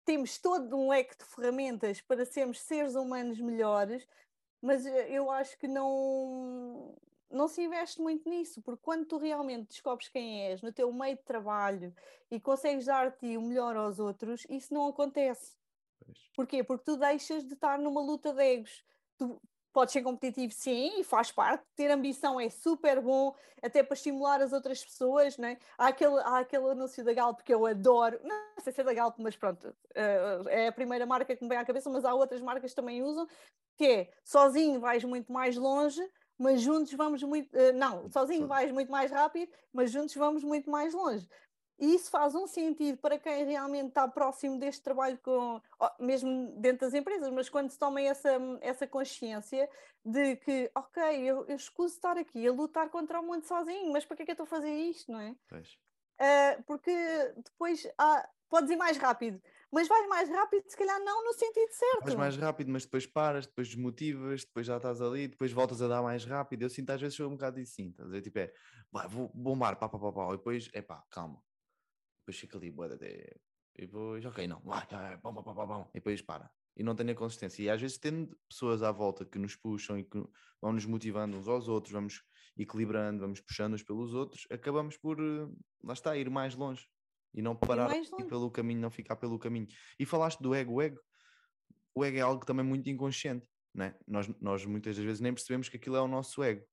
[0.04, 4.06] temos todo um leque de ferramentas para sermos seres humanos melhores,
[4.62, 6.94] mas eh, eu acho que não,
[7.34, 11.16] não se investe muito nisso, porque quando tu realmente descobres quem és no teu meio
[11.16, 11.94] de trabalho
[12.30, 15.56] e consegues dar-te o melhor aos outros, isso não acontece.
[15.98, 16.18] Pois.
[16.34, 16.64] Porquê?
[16.64, 18.84] Porque tu deixas de estar numa luta de egos.
[19.18, 19.40] Tu
[19.74, 21.64] podes ser competitivo, sim, e faz parte.
[21.74, 25.36] Ter ambição é super bom, até para estimular as outras pessoas.
[25.36, 25.58] Né?
[25.76, 28.94] Há, aquele, há aquele anúncio da Galp que eu adoro, não sei se é da
[28.94, 32.14] Galp, mas pronto, uh, é a primeira marca que me vem à cabeça, mas há
[32.14, 33.26] outras marcas que também usam,
[33.76, 36.00] que é sozinho vais muito mais longe,
[36.38, 37.54] mas juntos vamos muito.
[37.56, 41.28] Uh, não, sozinho vais muito mais rápido, mas juntos vamos muito mais longe.
[41.78, 45.60] E isso faz um sentido para quem realmente está próximo deste trabalho, com,
[45.98, 48.30] mesmo dentro das empresas, mas quando se toma essa,
[48.60, 49.68] essa consciência
[50.04, 54.04] de que, ok, eu, eu escuso estar aqui a lutar contra o mundo sozinho, mas
[54.04, 55.34] para que é que eu estou a fazer isto, não é?
[55.48, 55.76] Pois.
[56.20, 56.92] Uh, porque
[57.36, 59.42] depois há, podes ir mais rápido,
[59.74, 62.04] mas vais mais rápido, se calhar não no sentido certo.
[62.04, 65.88] Vais mais rápido, mas depois paras, depois desmotivas, depois já estás ali, depois voltas a
[65.88, 66.62] dar mais rápido.
[66.62, 68.22] Eu sinto às vezes um bocado assim, estás a?
[68.22, 68.54] Tipo, é,
[68.92, 71.42] vai, vou bombar, pá, pá, pá, pá, e depois, é pá, calma,
[72.20, 73.34] depois fica ali, boa, até.
[73.76, 76.48] E depois, ok, não, vai, vai, bom, bom, bom, bom, e depois para.
[76.76, 77.60] E não tem a consistência.
[77.60, 80.24] E às vezes, tendo pessoas à volta que nos puxam e que
[80.62, 82.22] vão nos motivando uns aos outros, vamos
[82.56, 85.48] equilibrando, vamos puxando uns pelos outros, acabamos por, eh,
[85.82, 86.88] lá está, ir mais longe
[87.34, 89.66] e não parar e pelo caminho, não ficar pelo caminho.
[89.98, 91.00] E falaste do ego, o ego,
[91.94, 93.94] o ego é algo também muito inconsciente, né?
[94.06, 96.64] nós, nós muitas das vezes nem percebemos que aquilo é o nosso ego.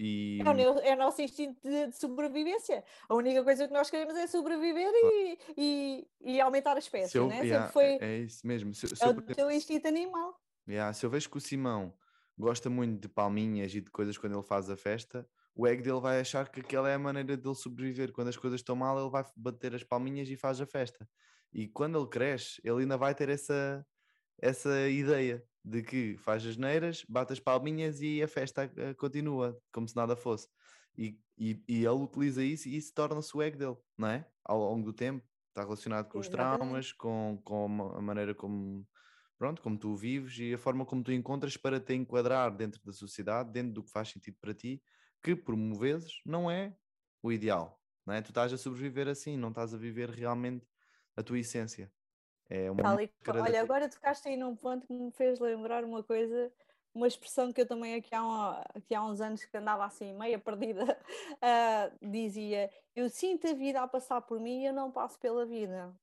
[0.00, 0.38] E...
[0.40, 2.84] É, o, é o nosso instinto de, de, sobrevivência.
[3.08, 7.26] A única coisa que nós queremos é sobreviver e, e, e aumentar a espécie, eu,
[7.26, 7.40] né?
[7.40, 7.84] yeah, foi...
[7.84, 8.72] É, é isso mesmo.
[8.72, 10.40] Se, se é o teu instinto animal.
[10.68, 11.92] Yeah, se eu vejo que o Simão
[12.38, 15.28] gosta muito de palminhas e de coisas quando ele faz a festa,
[15.58, 18.12] o ego dele vai achar que aquela é a maneira dele sobreviver.
[18.12, 21.06] Quando as coisas estão mal, ele vai bater as palminhas e faz a festa.
[21.52, 23.84] E quando ele cresce, ele ainda vai ter essa,
[24.40, 29.58] essa ideia de que faz as neiras, bate as palminhas e a festa eh, continua,
[29.72, 30.46] como se nada fosse.
[30.96, 34.24] E, e, e ele utiliza isso e isso torna-se o ego dele, não é?
[34.44, 38.86] Ao longo do tempo, está relacionado com os traumas, com, com a maneira como,
[39.36, 42.92] pronto, como tu vives e a forma como tu encontras para te enquadrar dentro da
[42.92, 44.80] sociedade, dentro do que faz sentido para ti,
[45.22, 46.74] que por vezes não é
[47.22, 48.22] o ideal, não é?
[48.22, 50.66] Tu estás a sobreviver assim, não estás a viver realmente
[51.16, 51.92] a tua essência.
[52.48, 52.82] É uma
[53.26, 56.50] olha, agora tocaste aí num ponto que me fez lembrar uma coisa,
[56.94, 60.14] uma expressão que eu também aqui há, um, aqui há uns anos que andava assim
[60.14, 60.98] meia perdida,
[61.34, 65.44] uh, dizia, eu sinto a vida a passar por mim e eu não passo pela
[65.44, 65.94] vida.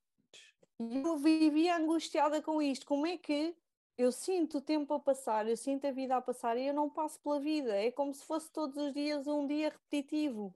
[0.80, 3.56] E eu vivia angustiada com isto, como é que
[3.98, 6.90] eu sinto o tempo a passar, eu sinto a vida a passar e eu não
[6.90, 10.54] passo pela vida, é como se fosse todos os dias um dia repetitivo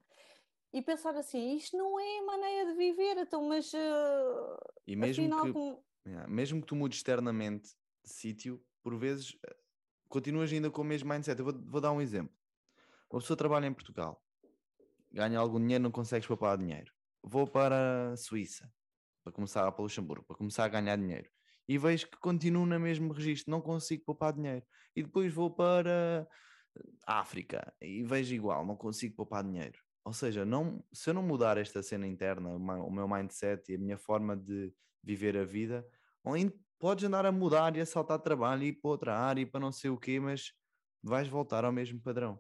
[0.72, 5.24] e pensar assim, isto não é a maneira de viver, então, mas uh, e mesmo
[5.26, 5.84] afinal, que, como...
[6.28, 7.70] mesmo que tu mudes externamente
[8.04, 9.56] de sítio, por vezes eh,
[10.08, 11.38] continuas ainda com o mesmo mindset.
[11.40, 12.34] Eu vou, vou dar um exemplo.
[13.12, 14.24] Uma pessoa trabalha em Portugal,
[15.12, 16.94] ganha algum dinheiro, não consegues poupar dinheiro.
[17.24, 18.72] Vou para a Suíça,
[19.24, 21.30] para começar para Luxemburgo, para começar a ganhar dinheiro.
[21.70, 24.66] E vejo que continuo no mesmo registro, não consigo poupar dinheiro.
[24.94, 26.28] E depois vou para
[27.06, 31.22] a África e vejo igual, não consigo poupar dinheiro ou seja, não, se eu não
[31.22, 35.86] mudar esta cena interna, o meu mindset e a minha forma de viver a vida,
[36.80, 39.60] podes andar a mudar e a saltar trabalho e ir para outra área e para
[39.60, 40.52] não sei o quê, mas
[41.04, 42.40] vais voltar ao mesmo padrão.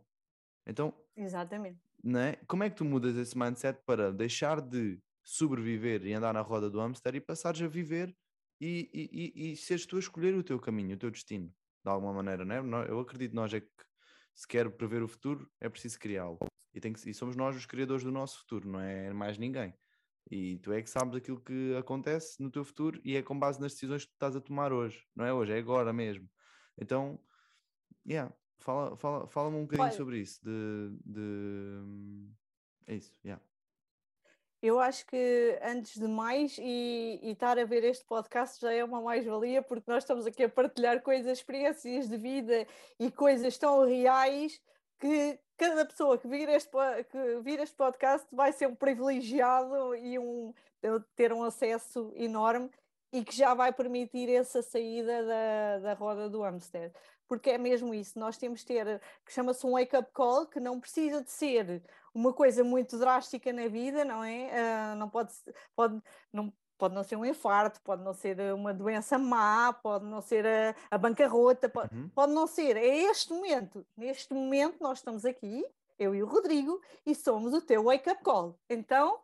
[0.66, 1.80] Então, Exatamente.
[2.04, 2.38] Né?
[2.48, 6.72] como é que tu mudas esse mindset para deixar de sobreviver e andar na roda
[6.72, 8.16] do hamster e passares a viver
[8.60, 11.48] e, e, e, e seres tu a escolher o teu caminho, o teu destino,
[11.84, 12.58] de alguma maneira, né?
[12.88, 13.68] Eu acredito nós é que
[14.36, 16.40] se quer prever o futuro, é preciso criá-lo.
[16.74, 19.74] E, tem que, e somos nós os criadores do nosso futuro, não é mais ninguém.
[20.30, 23.60] E tu é que sabes aquilo que acontece no teu futuro e é com base
[23.60, 25.04] nas decisões que tu estás a tomar hoje.
[25.16, 26.30] Não é hoje, é agora mesmo.
[26.78, 27.20] Então,
[28.08, 30.40] yeah, fala, fala, fala-me um bocadinho Olha, sobre isso.
[30.44, 32.32] De, de...
[32.88, 33.44] É isso, yeah.
[34.62, 38.84] Eu acho que antes de mais, e, e estar a ver este podcast já é
[38.84, 42.68] uma mais-valia, porque nós estamos aqui a partilhar coisas, experiências de vida
[43.00, 44.62] e coisas tão reais
[45.00, 46.72] que cada pessoa que vir este,
[47.10, 50.54] que vir este podcast vai ser um privilegiado e um,
[51.16, 52.70] ter um acesso enorme
[53.14, 56.92] e que já vai permitir essa saída da, da roda do hamster.
[57.30, 60.80] Porque é mesmo isso, nós temos de ter, que chama-se um wake-up call, que não
[60.80, 64.50] precisa de ser uma coisa muito drástica na vida, não é?
[64.50, 65.32] Uh, não pode,
[65.76, 66.02] pode,
[66.34, 70.22] não, pode não ser um infarto, pode não ser eh, uma doença má, pode não
[70.22, 72.10] ser a, a bancarrota, pode, uhum.
[72.10, 72.76] pode não ser.
[72.76, 73.86] É este momento.
[73.96, 75.64] Neste momento nós estamos aqui,
[76.00, 78.58] eu e o Rodrigo, e somos o teu wake-up call.
[78.68, 79.20] Então,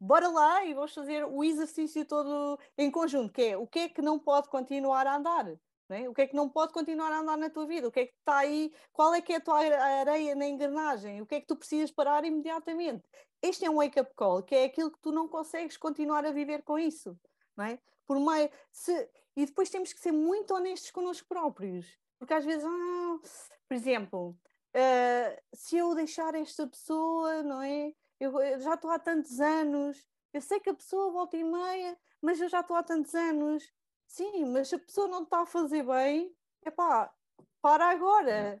[0.00, 3.88] bora lá e vamos fazer o exercício todo em conjunto, que é o que é
[3.90, 5.46] que não pode continuar a andar?
[5.94, 6.08] É?
[6.08, 7.88] O que é que não pode continuar a andar na tua vida?
[7.88, 8.72] O que é que está aí?
[8.92, 11.20] Qual é que é a tua areia na engrenagem?
[11.20, 13.02] O que é que tu precisas parar imediatamente?
[13.42, 16.62] Este é um wake-up call, que é aquilo que tu não consegues continuar a viver
[16.62, 17.18] com isso,
[17.56, 17.78] não é?
[18.06, 22.64] Por meio, se, e depois temos que ser muito honestos connosco próprios, porque às vezes,
[22.64, 23.18] ah,
[23.66, 24.36] por exemplo,
[24.76, 27.94] uh, se eu deixar esta pessoa, não é?
[28.18, 31.96] Eu, eu já estou há tantos anos, eu sei que a pessoa volta e meia,
[32.20, 33.72] mas eu já estou há tantos anos,
[34.10, 36.34] Sim, mas se a pessoa não está a fazer bem,
[36.64, 37.14] é pá,
[37.62, 38.60] para agora.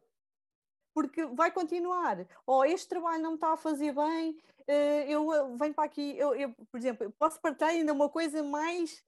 [0.94, 2.18] Porque vai continuar.
[2.46, 6.16] Ou oh, este trabalho não me está a fazer bem, eh, eu venho para aqui,
[6.16, 9.00] eu, eu, por exemplo, eu posso partilhar ainda uma coisa mais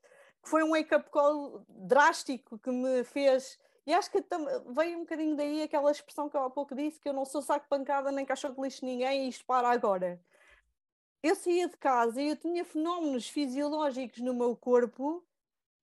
[0.42, 3.58] que foi um wake-up call drástico que me fez.
[3.86, 4.24] E acho que
[4.74, 7.40] veio um bocadinho daí aquela expressão que eu há pouco disse, que eu não sou
[7.42, 10.20] saco pancada nem caixote de lixo de ninguém e isto para agora.
[11.22, 15.24] Eu saía de casa e eu tinha fenómenos fisiológicos no meu corpo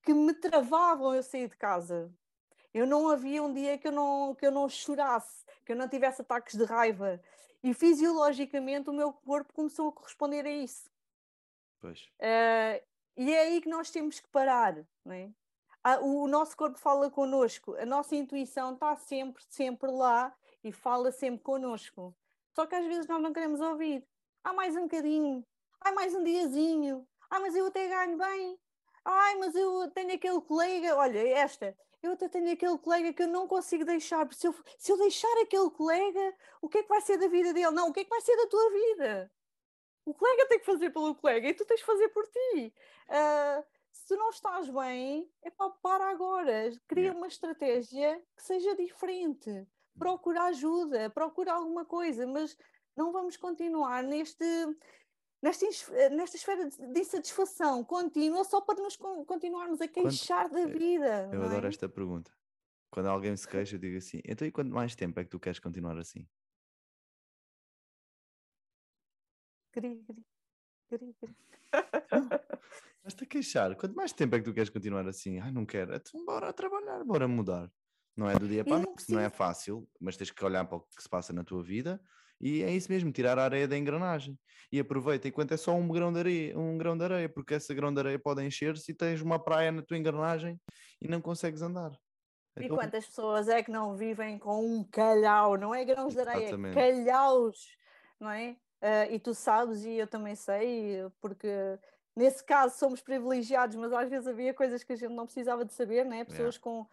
[0.02, 2.12] que me travavam eu sair de casa.
[2.72, 5.88] Eu não havia um dia que eu não, que eu não chorasse, que eu não
[5.88, 7.20] tivesse ataques de raiva.
[7.62, 10.88] E fisiologicamente o meu corpo começou a corresponder a isso.
[11.80, 12.08] Pois.
[12.18, 12.82] Uh,
[13.16, 14.76] e é aí que nós temos que parar.
[15.04, 15.30] Não é?
[15.82, 20.70] Ah, o, o nosso corpo fala connosco, a nossa intuição está sempre, sempre lá e
[20.70, 22.14] fala sempre connosco.
[22.54, 24.06] Só que às vezes nós não queremos ouvir.
[24.44, 25.44] Há mais um bocadinho,
[25.80, 28.58] há mais um diazinho, ah, mas eu até ganho bem,
[29.04, 33.28] Ai, mas eu tenho aquele colega, olha, esta, eu até tenho aquele colega que eu
[33.28, 37.00] não consigo deixar, se eu, se eu deixar aquele colega, o que é que vai
[37.00, 37.70] ser da vida dele?
[37.70, 39.32] Não, o que é que vai ser da tua vida?
[40.04, 42.74] O colega tem que fazer pelo colega e tu tens que fazer por ti.
[43.08, 46.72] Uh, se tu não estás bem, é para para agora.
[46.86, 49.66] Cria uma estratégia que seja diferente.
[49.98, 52.56] Procura ajuda, procura alguma coisa, mas
[52.96, 54.44] não vamos continuar neste
[55.42, 60.70] nesta, eh, nesta esfera de insatisfação contínua só para nos continuarmos a queixar Quanto, da
[60.70, 61.30] eh, vida.
[61.32, 61.68] Eu adoro é?
[61.68, 62.32] esta pergunta.
[62.90, 65.38] Quando alguém se queixa, eu digo assim: então e quanto mais tempo é que tu
[65.38, 66.26] queres continuar assim?
[69.72, 70.24] Cri, cri,
[70.88, 71.36] cri, cri.
[72.98, 73.76] Estás-te a queixar.
[73.76, 75.38] Quanto mais tempo é que tu queres continuar assim?
[75.38, 75.94] Ai, não quero.
[75.94, 77.72] Então bora trabalhar, bora mudar.
[78.16, 80.76] Não é do dia para a noite, não é fácil, mas tens que olhar para
[80.76, 82.02] o que se passa na tua vida
[82.40, 84.38] e é isso mesmo, tirar a areia da engrenagem.
[84.72, 87.74] E aproveita enquanto é só um grão de areia, um grão de areia porque essa
[87.74, 90.60] grão de areia pode encher-se e tens uma praia na tua engrenagem
[91.02, 91.92] e não consegues andar.
[92.56, 92.76] E então...
[92.76, 96.74] quantas pessoas é que não vivem com um calhau, não é grãos de areia, é
[96.74, 97.76] calhaus,
[98.18, 98.56] não é?
[98.80, 101.48] Uh, e tu sabes, e eu também sei, porque
[102.16, 105.74] nesse caso somos privilegiados, mas às vezes havia coisas que a gente não precisava de
[105.74, 106.24] saber, não é?
[106.24, 106.60] Pessoas yeah.
[106.60, 106.86] com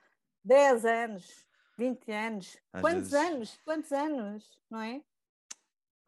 [0.43, 1.45] 10 anos,
[1.77, 3.13] 20 anos, às quantos vezes...
[3.13, 3.59] anos?
[3.63, 5.01] Quantos anos, não é?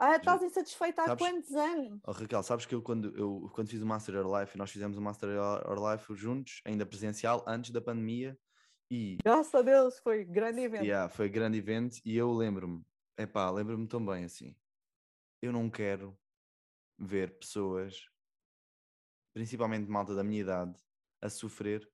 [0.02, 2.00] Ah, estás insatisfeita há sabes, quantos anos?
[2.08, 4.97] Oh, Raquel, sabes que eu quando, eu quando fiz o Master Your Life, nós fizemos
[4.97, 8.39] o Master Your Life juntos, ainda presencial, antes da pandemia,
[8.89, 9.18] e...
[9.22, 10.86] Graças a Deus, foi grande evento.
[10.86, 12.82] Yeah, foi grande evento, e eu lembro-me,
[13.18, 14.56] epá, lembro-me tão bem assim,
[15.41, 16.18] eu não quero
[16.97, 18.06] ver pessoas,
[19.34, 20.80] principalmente malta da minha idade,
[21.22, 21.91] a sofrer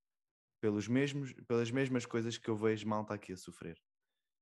[0.62, 3.82] pelos mesmos, pelas mesmas coisas que eu vejo malta aqui a sofrer.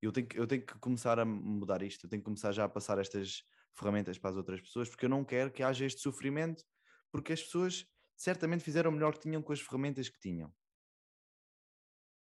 [0.05, 2.65] Eu tenho, que, eu tenho que começar a mudar isto, eu tenho que começar já
[2.65, 3.43] a passar estas
[3.73, 6.63] ferramentas para as outras pessoas, porque eu não quero que haja este sofrimento,
[7.09, 7.85] porque as pessoas
[8.15, 10.53] certamente fizeram o melhor que tinham com as ferramentas que tinham.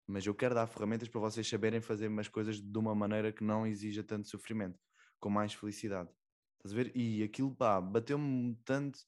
[0.07, 3.43] Mas eu quero dar ferramentas para vocês saberem fazer umas coisas de uma maneira que
[3.43, 4.79] não exija tanto sofrimento,
[5.19, 6.09] com mais felicidade.
[6.55, 6.91] Estás a ver?
[6.95, 8.99] E aquilo, pá, bateu-me tanto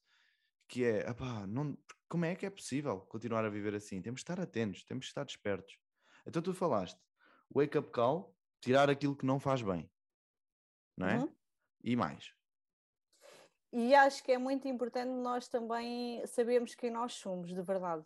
[0.68, 1.76] que é, pá, não,
[2.08, 4.00] como é que é possível continuar a viver assim?
[4.00, 5.80] Temos de estar atentos, temos de estar despertos.
[6.28, 7.00] Então tu falaste,
[7.52, 9.90] wake up call, tirar aquilo que não faz bem,
[10.98, 11.18] não é?
[11.18, 11.34] Uhum.
[11.84, 12.34] E mais.
[13.72, 18.04] E acho que é muito importante nós também sabermos quem nós somos, de verdade.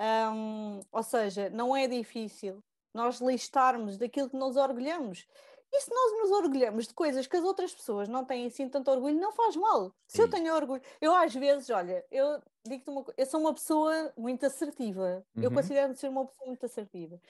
[0.00, 2.62] Um, ou seja, não é difícil
[2.92, 5.26] nós listarmos daquilo que nos orgulhamos.
[5.70, 8.90] E se nós nos orgulhamos de coisas que as outras pessoas não têm assim tanto
[8.90, 9.94] orgulho, não faz mal.
[10.06, 10.22] Se Sim.
[10.22, 14.12] eu tenho orgulho, eu às vezes, olha, eu digo-te uma coisa, eu sou uma pessoa
[14.16, 15.24] muito assertiva.
[15.36, 15.42] Uhum.
[15.42, 17.20] Eu considero-me ser uma pessoa muito assertiva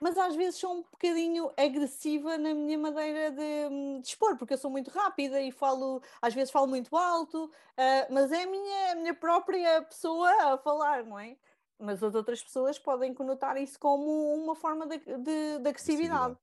[0.00, 4.54] mas às vezes sou um bocadinho agressiva na minha maneira de, hum, de expor, porque
[4.54, 8.46] eu sou muito rápida e falo, às vezes falo muito alto, uh, mas é a
[8.46, 11.36] minha, a minha própria pessoa a falar, não é?
[11.78, 16.36] Mas as outras pessoas podem conotar isso como uma forma de, de, de agressividade.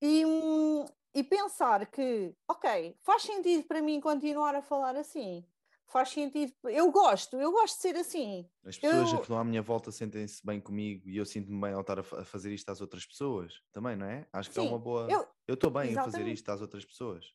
[0.00, 5.44] E, hum, e pensar que, ok, faz sentido para mim continuar a falar assim,
[5.88, 6.52] faz sentido.
[6.64, 8.48] Eu gosto, eu gosto de ser assim.
[8.64, 9.16] As pessoas eu...
[9.16, 12.02] que estão à minha volta sentem-se bem comigo e eu sinto-me bem ao estar a
[12.02, 14.26] fazer isto às outras pessoas também, não é?
[14.32, 15.08] Acho que Sim, é uma boa.
[15.46, 16.14] Eu estou bem exatamente.
[16.14, 17.32] a fazer isto às outras pessoas.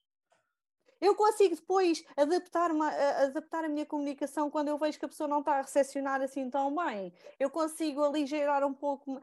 [1.02, 2.86] Eu consigo depois adaptar, -me,
[3.26, 6.50] adaptar a minha comunicação quando eu vejo que a pessoa não está a recepcionar assim
[6.50, 7.14] tão bem.
[7.38, 9.22] Eu consigo aligerar um pouco.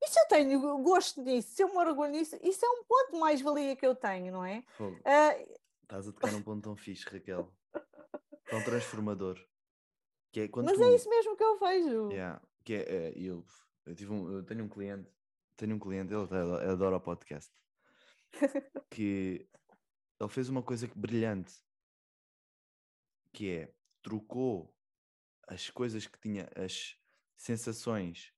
[0.00, 3.18] E se eu tenho gosto nisso, se eu me orgulho nisso, isso é um ponto
[3.18, 4.64] mais valia que eu tenho, não é?
[4.80, 5.58] Uh...
[5.82, 7.52] Estás a tocar num ponto tão fixe, Raquel.
[8.50, 9.38] Tão transformador.
[10.32, 10.84] Que é Mas tu...
[10.84, 12.10] é isso mesmo que eu vejo.
[12.10, 13.44] Yeah, que é, é eu,
[13.86, 15.10] eu, tive um, eu tenho um cliente,
[15.56, 17.50] tenho um cliente, ele, ele adora o podcast,
[18.90, 19.48] que
[20.20, 21.54] ele fez uma coisa brilhante,
[23.32, 24.74] que é trocou
[25.46, 26.96] as coisas que tinha, as
[27.36, 28.34] sensações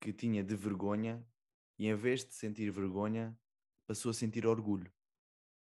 [0.00, 1.26] que tinha de vergonha
[1.78, 3.36] e em vez de sentir vergonha,
[3.86, 4.92] passou a sentir orgulho.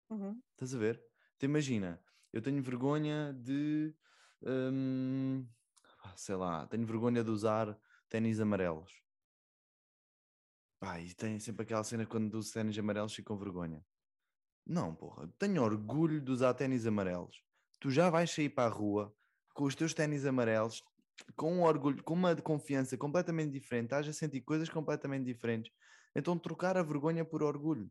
[0.09, 0.41] Uhum.
[0.51, 0.97] Estás a ver?
[0.97, 1.05] Te
[1.37, 2.01] então imagina,
[2.33, 3.93] eu tenho vergonha de.
[4.43, 5.47] Hum,
[6.15, 7.77] sei lá, tenho vergonha de usar
[8.09, 8.91] ténis amarelos.
[10.79, 13.83] Pá, e tem sempre aquela cena quando uso ténis amarelos fico com vergonha.
[14.65, 17.41] Não, porra, tenho orgulho de usar ténis amarelos.
[17.79, 19.13] Tu já vais sair para a rua
[19.53, 20.83] com os teus ténis amarelos,
[21.35, 25.71] com um orgulho, com uma confiança completamente diferente, estás a sentir coisas completamente diferentes.
[26.15, 27.89] Então trocar a vergonha por orgulho.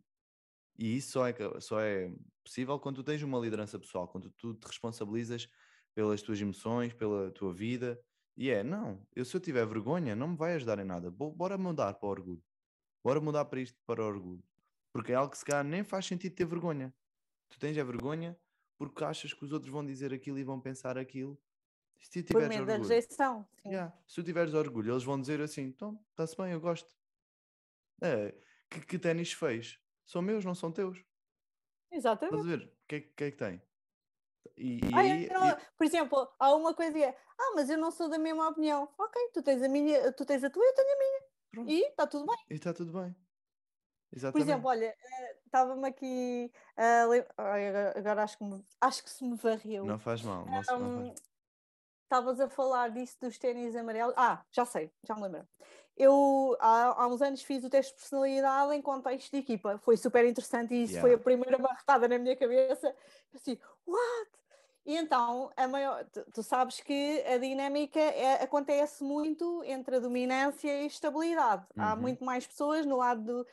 [0.78, 2.12] E isso só é, só é
[2.44, 5.48] possível quando tu tens uma liderança pessoal, quando tu te responsabilizas
[5.94, 8.00] pelas tuas emoções, pela tua vida.
[8.36, 11.10] E é, não, eu se eu tiver vergonha, não me vai ajudar em nada.
[11.10, 12.42] Bora mudar para o orgulho.
[13.02, 14.42] Bora mudar para isto, para o orgulho.
[14.92, 16.94] Porque é algo que se calhar nem faz sentido ter vergonha.
[17.48, 18.36] Tu tens a vergonha
[18.76, 21.38] porque achas que os outros vão dizer aquilo e vão pensar aquilo
[21.98, 23.48] se tu tiveres Por medo orgulho, da rejeição.
[23.64, 26.94] Yeah, se tu tiveres orgulho, eles vão dizer assim: então, está-se bem, eu gosto.
[28.02, 28.34] É,
[28.70, 29.78] que, que ténis fez?
[30.06, 31.04] São meus, não são teus.
[31.90, 32.36] Exatamente.
[32.36, 32.66] Estás a ver?
[32.66, 33.62] O que, é, que é que tem?
[34.56, 34.80] E,
[35.32, 38.18] não, e, Por exemplo, há uma coisa que é: ah, mas eu não sou da
[38.18, 38.88] mesma opinião.
[38.96, 41.22] Ok, tu tens a minha, tu tens a tua, eu tenho a minha.
[41.50, 41.70] Pronto.
[41.70, 42.38] E está tudo bem.
[42.48, 43.14] E está tudo bem.
[44.12, 44.32] Exatamente.
[44.32, 46.52] Por exemplo, olha, eh, estava-me aqui.
[46.78, 49.84] Uh, agora acho que, me, acho que se me varreu.
[49.84, 50.46] Não faz mal.
[50.46, 51.20] Não, um, não faz
[52.06, 54.14] estavas a falar disso dos ténis amarelos.
[54.16, 55.46] Ah, já sei, já me lembro.
[55.96, 59.78] Eu há, há, uns anos fiz o teste de personalidade em contexto de equipa.
[59.78, 61.08] Foi super interessante e isso yeah.
[61.08, 62.88] foi a primeira barretada na minha cabeça.
[62.88, 62.94] Eu
[63.40, 64.30] assim, what?
[64.84, 69.98] E então, a maior, tu, tu sabes que a dinâmica é, acontece muito entre a
[69.98, 71.64] dominância e a estabilidade.
[71.76, 71.82] Uhum.
[71.82, 73.46] Há muito mais pessoas no lado do,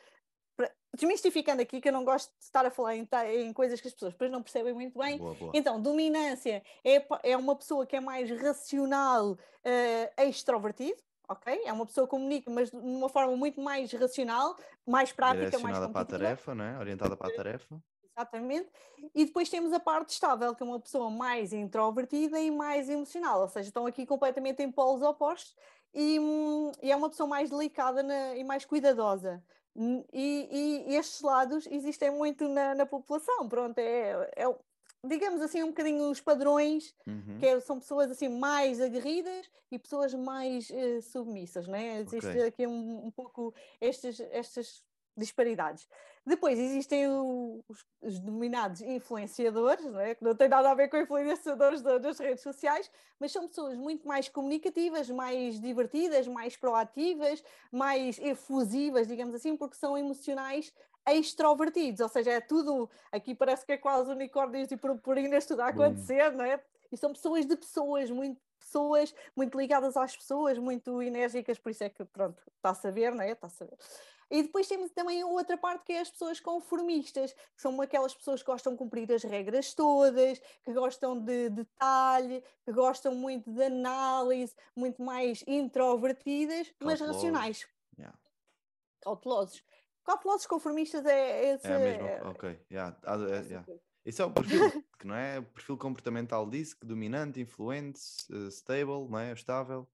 [0.94, 3.94] desmistificando aqui, que eu não gosto de estar a falar em, em coisas que as
[3.94, 5.18] pessoas depois não percebem muito bem.
[5.18, 5.50] Boa, boa.
[5.54, 11.62] Então, dominância é, é uma pessoa que é mais racional, uh, extrovertido, ok?
[11.64, 14.56] É uma pessoa que comunica, mas de uma forma muito mais racional,
[14.86, 16.78] mais prática, mais para a tarefa, não é?
[16.78, 17.80] Orientada para a tarefa.
[18.16, 18.70] Exatamente.
[19.14, 23.40] E depois temos a parte estável, que é uma pessoa mais introvertida e mais emocional,
[23.40, 25.56] ou seja, estão aqui completamente em polos opostos
[25.92, 29.42] e, hum, e é uma pessoa mais delicada na, e mais cuidadosa.
[29.76, 34.56] E, e, estes lados existem muito na, na população, pronto, é, é,
[35.04, 37.38] digamos assim um bocadinho os padrões, uhum.
[37.38, 42.00] que é, são pessoas assim mais aguerridas e pessoas mais uh, submissas, né?
[42.00, 42.42] Existe okay.
[42.42, 44.82] aqui um, um pouco estes, estas
[45.16, 45.86] disparidades.
[46.26, 50.14] Depois existem os, os, denominados influenciadores, não é?
[50.14, 52.90] que não tem nada a ver com influenciadores das redes sociais,
[53.20, 59.76] mas são pessoas muito mais comunicativas, mais divertidas, mais proativas, mais efusivas, digamos assim, porque
[59.76, 60.72] são emocionais
[61.06, 65.68] extrovertidos, ou seja, é tudo, aqui parece que é quase unicórnios e purpurinas tudo a
[65.68, 66.62] acontecer, não é?
[66.90, 71.84] E são pessoas de pessoas, muito pessoas, muito ligadas às pessoas, muito enérgicas, por isso
[71.84, 73.32] é que, pronto, está a saber, não é?
[73.32, 73.76] Está a saber.
[74.30, 78.42] E depois temos também outra parte que é as pessoas conformistas, que são aquelas pessoas
[78.42, 83.62] que gostam de cumprir as regras todas, que gostam de detalhe, que gostam muito de
[83.62, 87.68] análise, muito mais introvertidas, mas racionais.
[87.98, 88.18] Yeah.
[89.02, 89.62] Cautelosos.
[90.04, 91.66] Cautelosos conformistas é esse.
[91.66, 92.60] É mesmo, é, ok.
[92.70, 92.96] Yeah.
[93.04, 93.66] Ah, é, yeah.
[94.04, 94.60] Esse é o perfil,
[94.98, 95.38] que não é?
[95.38, 98.00] O perfil comportamental disso, que dominante, influente,
[98.30, 99.32] uh, stable, não é?
[99.32, 99.88] Estável.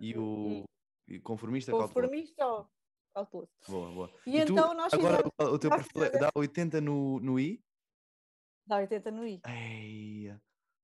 [0.00, 0.64] E o
[1.06, 2.68] e conformista, conformista cauteloso
[3.12, 3.48] cálculo.
[3.68, 4.10] Boa, boa.
[4.26, 5.54] E, e então tu, nós agora fizemos...
[5.54, 7.62] o teu perfil é, dá 80 no, no I?
[8.66, 9.40] Dá 80 no I.
[9.46, 10.34] Ei.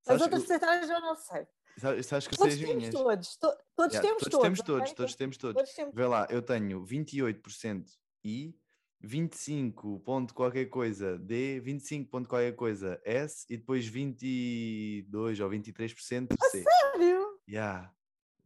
[0.07, 1.47] As outras porcentagens eu não sei.
[1.79, 2.95] Sabes, sabes que todos temos minhas.
[2.95, 4.31] todos, to, todos yeah, temos todos.
[4.31, 5.55] Todos temos todos, todos temos todos.
[5.57, 7.87] todos temos Vê lá, eu tenho 28%
[8.25, 8.59] I,
[9.01, 15.97] 25 ponto qualquer coisa D, 25 ponto qualquer coisa S e depois 22 ou 23%
[15.97, 16.27] C.
[16.41, 16.49] A
[16.93, 17.39] sério?
[17.49, 17.93] Yeah.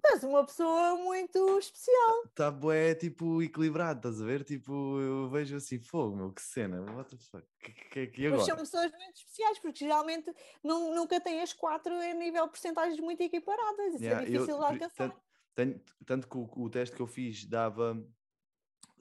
[0.04, 2.26] És uma pessoa muito especial.
[2.34, 4.42] Tá bué, tipo, equilibrado, estás a ver?
[4.42, 8.38] Tipo, eu vejo assim, fogo, meu, que cena, what the fuck, que, que, que agora?
[8.38, 12.50] Mas são pessoas muito especiais, porque geralmente não, nunca têm as quatro em nível de
[12.50, 15.16] porcentagens muito equiparadas, isso é yeah, é difícil eu, de alcançar.
[15.54, 17.96] Tanto, tanto que o, o, teste que eu fiz dava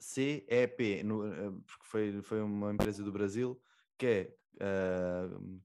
[0.02, 3.60] CEP, no, eh, porque foi, foi uma empresa do Brasil,
[3.96, 5.60] que é uh,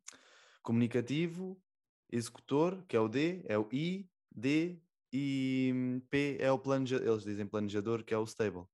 [0.62, 1.60] comunicativo,
[2.12, 4.80] executor, que é o D, é o I, D,
[5.12, 8.66] e hum, P é o planejador, eles dizem planejador, que é o stable.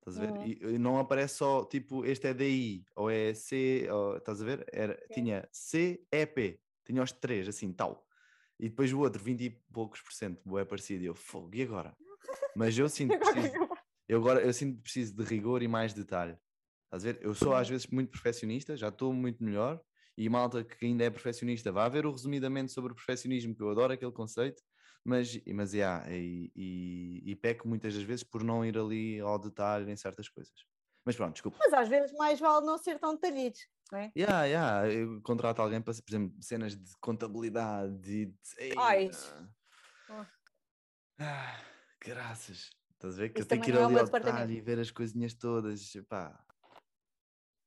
[0.00, 0.32] Estás a ver?
[0.32, 0.46] Uhum.
[0.46, 4.44] E, e, não aparece só tipo este é DI ou é C, ou, estás a
[4.44, 4.66] ver?
[4.72, 6.60] Era, tinha C, E, P.
[6.84, 8.06] Tinha os três, assim, tal.
[8.58, 11.04] E depois o outro, 20 e poucos por cento, é parecido.
[11.04, 11.96] E eu, fogo, e agora?
[12.56, 13.68] Mas eu sinto preciso,
[14.10, 16.36] eu agora eu sinto preciso de rigor e mais detalhe.
[16.84, 17.18] Estás a ver?
[17.22, 19.80] Eu sou às vezes muito perfeccionista, já estou muito melhor.
[20.16, 23.70] E malta que ainda é perfeccionista, vá ver o resumidamente sobre o perfeccionismo, que eu
[23.70, 24.62] adoro aquele conceito
[25.04, 29.38] mas, mas yeah, e, e, e peco muitas das vezes por não ir ali ao
[29.38, 30.54] detalhe em certas coisas.
[31.04, 31.58] Mas pronto, desculpa.
[31.58, 34.12] Mas às vezes mais vale não ser tão detalhidos, não é?
[34.16, 34.92] Yeah, yeah.
[34.92, 38.78] Eu contrato alguém para, por exemplo, cenas de contabilidade e de.
[38.78, 39.10] Ai.
[41.18, 41.60] Ah,
[42.00, 42.70] graças.
[43.00, 44.78] Estás a ver que Isso eu tenho que ir é ali ao detalhe e ver
[44.78, 45.90] as coisinhas todas.
[46.06, 46.38] Pá.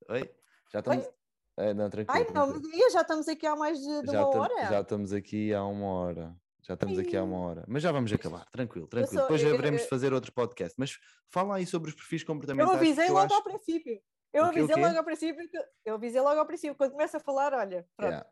[0.07, 0.31] Oi?
[0.71, 1.05] Já estamos.
[1.05, 1.13] Oi?
[1.57, 2.25] É, não, tranquilo.
[2.27, 2.91] Ai, não, tranquilo.
[2.91, 4.69] já estamos aqui há mais de, de uma hora.
[4.69, 6.35] Já estamos aqui há uma hora.
[6.61, 9.13] Já estamos aqui há uma hora, mas já vamos acabar, tranquilo, tranquilo.
[9.13, 10.97] Sou, Depois já veremos eu, fazer outro podcast, mas
[11.29, 12.71] fala aí sobre os perfis comportamentais.
[12.71, 13.35] Eu avisei logo acho...
[13.35, 14.01] ao princípio.
[14.31, 15.49] Eu avisei logo ao princípio,
[15.83, 18.11] eu avisei logo ao princípio, quando começa a falar, olha, pronto.
[18.11, 18.29] Yeah.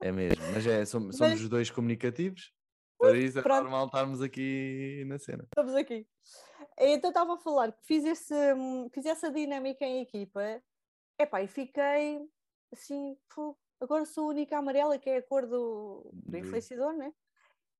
[0.00, 1.42] É mesmo, mas é, somos, somos mas...
[1.42, 2.52] os dois comunicativos,
[2.98, 3.62] por isso é pronto.
[3.62, 5.44] normal estarmos aqui na cena.
[5.44, 6.06] Estamos aqui.
[6.78, 8.34] Então estava a falar que fiz, esse,
[8.92, 10.62] fiz essa dinâmica em equipa,
[11.18, 12.28] epá, e fiquei
[12.72, 13.16] assim,
[13.80, 17.12] Agora sou a única amarela, que é a cor do, do influenciador, né?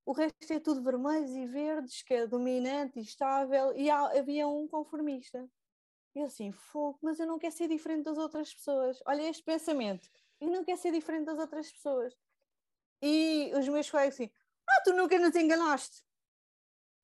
[0.05, 4.47] O resto é tudo vermelhos e verdes, que é dominante e estável, e há, havia
[4.47, 5.49] um conformista.
[6.15, 9.03] E eu assim, fogo, mas eu não quero ser diferente das outras pessoas.
[9.07, 10.09] Olha este pensamento.
[10.41, 12.15] Eu não quero ser diferente das outras pessoas.
[13.03, 14.31] E os meus colegas assim,
[14.69, 16.03] ah, tu nunca nos enganaste.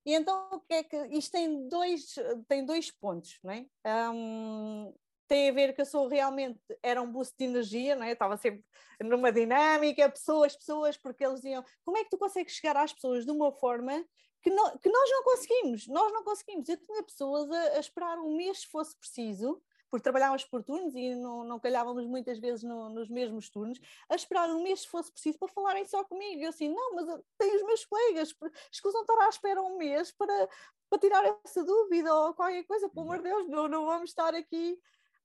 [0.05, 2.15] E então o que é que isto tem dois,
[2.49, 3.67] tem dois pontos, não é?
[4.13, 4.93] Um,
[5.29, 8.13] tem a ver que eu sou realmente, era um boost de energia, não é?
[8.13, 8.65] estava sempre
[9.01, 13.25] numa dinâmica, pessoas, pessoas, porque eles diziam, como é que tu consegues chegar às pessoas
[13.25, 14.05] de uma forma
[14.43, 16.69] que, que nós não conseguimos, nós não conseguimos.
[16.69, 19.63] Eu tinha pessoas a, a esperar um mês se fosse preciso,
[19.93, 23.79] porque trabalhávamos por turnos e não, não calhávamos muitas vezes no, nos mesmos turnos,
[24.09, 26.43] a esperar um mês se fosse preciso para falarem só comigo.
[26.43, 28.35] Eu assim, não, mas tenho os meus colegas,
[28.73, 30.49] escusam estar à espera um mês para,
[30.89, 34.35] para tirar essa dúvida ou qualquer coisa, pelo amor de Deus, não, não vamos estar
[34.35, 34.81] aqui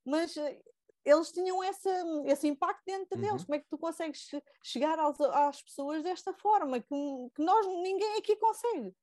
[0.07, 0.61] mas eh,
[1.03, 1.89] eles tinham essa,
[2.25, 3.21] esse impacto dentro uhum.
[3.21, 3.43] deles.
[3.43, 4.29] Como é que tu consegues
[4.63, 6.95] chegar aos, às pessoas desta forma que,
[7.35, 8.95] que nós, ninguém aqui consegue?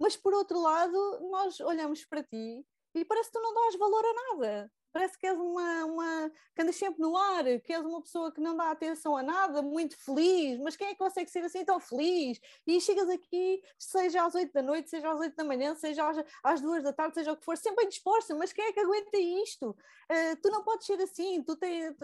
[0.00, 2.64] Mas por outro lado, nós olhamos para ti
[2.94, 6.62] e parece que tu não dás valor a nada parece que és uma, uma que
[6.62, 9.96] andas sempre no ar, que és uma pessoa que não dá atenção a nada, muito
[9.96, 12.40] feliz, mas quem é que consegue ser assim tão feliz?
[12.66, 16.18] E chegas aqui, seja às 8 da noite, seja às 8 da manhã, seja às,
[16.42, 18.80] às 2 da tarde, seja o que for, sempre bem disposta, mas quem é que
[18.80, 19.70] aguenta isto?
[19.70, 21.94] Uh, tu não podes ser assim, tu tens.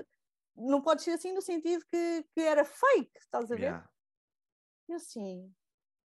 [0.57, 3.63] Não podes ser assim no sentido que, que era fake, estás a ver?
[3.63, 3.91] Yeah.
[4.89, 5.53] Eu sim.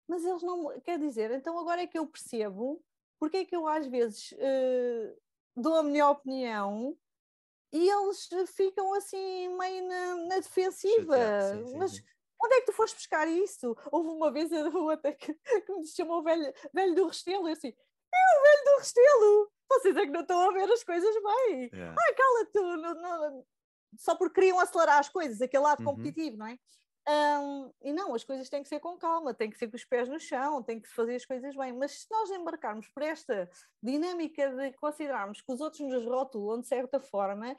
[0.08, 0.80] Mas eles não.
[0.82, 2.84] Quer dizer, então agora é que eu percebo
[3.22, 5.22] porque é que eu às vezes uh,
[5.56, 6.98] dou a minha opinião
[7.72, 11.18] e eles ficam assim meio na, na defensiva.
[11.54, 12.04] Sim, sim, Mas sim.
[12.44, 13.76] onde é que tu foste buscar isso?
[13.92, 17.70] Houve uma vez a até que, que me chamou velho, velho do Restelo, e assim,
[17.70, 19.52] é o velho do Restelo!
[19.70, 21.70] Vocês é que não estão a ver as coisas bem.
[21.74, 21.96] Yeah.
[21.98, 23.46] Ai, cala-te!
[23.98, 25.96] Só porque queriam acelerar as coisas, aquele lado uhum.
[25.96, 26.58] competitivo, não é?
[27.08, 29.84] Um, e não, as coisas têm que ser com calma, têm que ser com os
[29.84, 31.74] pés no chão, têm que se fazer as coisas bem.
[31.74, 33.50] Mas se nós embarcarmos por esta
[33.82, 37.56] dinâmica de considerarmos que os outros nos rotulam de certa forma,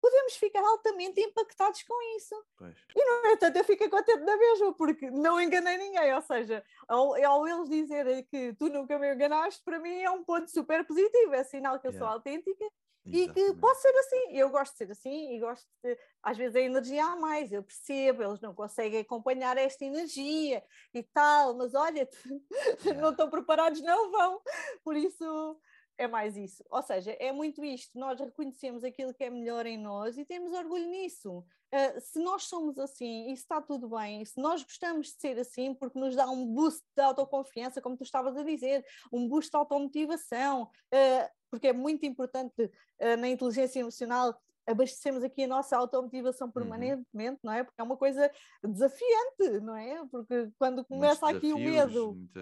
[0.00, 2.34] podemos ficar altamente impactados com isso.
[2.56, 2.76] Pois.
[2.94, 6.14] E, no entanto, eu fico contente da mesma, porque não enganei ninguém.
[6.14, 10.24] Ou seja, ao, ao, eles dizerem que tu nunca me enganaste, para mim é um
[10.24, 12.06] ponto super positivo, é sinal que eu yeah.
[12.06, 12.64] sou autêntica
[13.06, 16.56] e que posso ser assim, eu gosto de ser assim e gosto de, às vezes
[16.56, 21.74] a energia há mais, eu percebo, eles não conseguem acompanhar esta energia e tal, mas
[21.74, 22.08] olha,
[22.84, 23.00] yeah.
[23.00, 24.40] não estão preparados, não vão,
[24.82, 25.60] por isso
[25.98, 26.64] é mais isso.
[26.70, 30.52] Ou seja, é muito isto, nós reconhecemos aquilo que é melhor em nós e temos
[30.52, 31.44] orgulho nisso.
[31.72, 35.74] Uh, se nós somos assim e está tudo bem, se nós gostamos de ser assim,
[35.74, 39.56] porque nos dá um boost de autoconfiança, como tu estavas a dizer, um boost de
[39.56, 44.36] automotivação, uh, porque é muito importante uh, na inteligência emocional
[44.66, 46.52] abastecemos aqui a nossa automotivação uhum.
[46.52, 47.62] permanentemente, não é?
[47.62, 48.28] Porque é uma coisa
[48.64, 50.04] desafiante, não é?
[50.10, 52.40] Porque quando começa aqui o medo muita...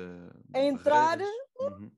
[0.54, 1.90] a entrar, uhum.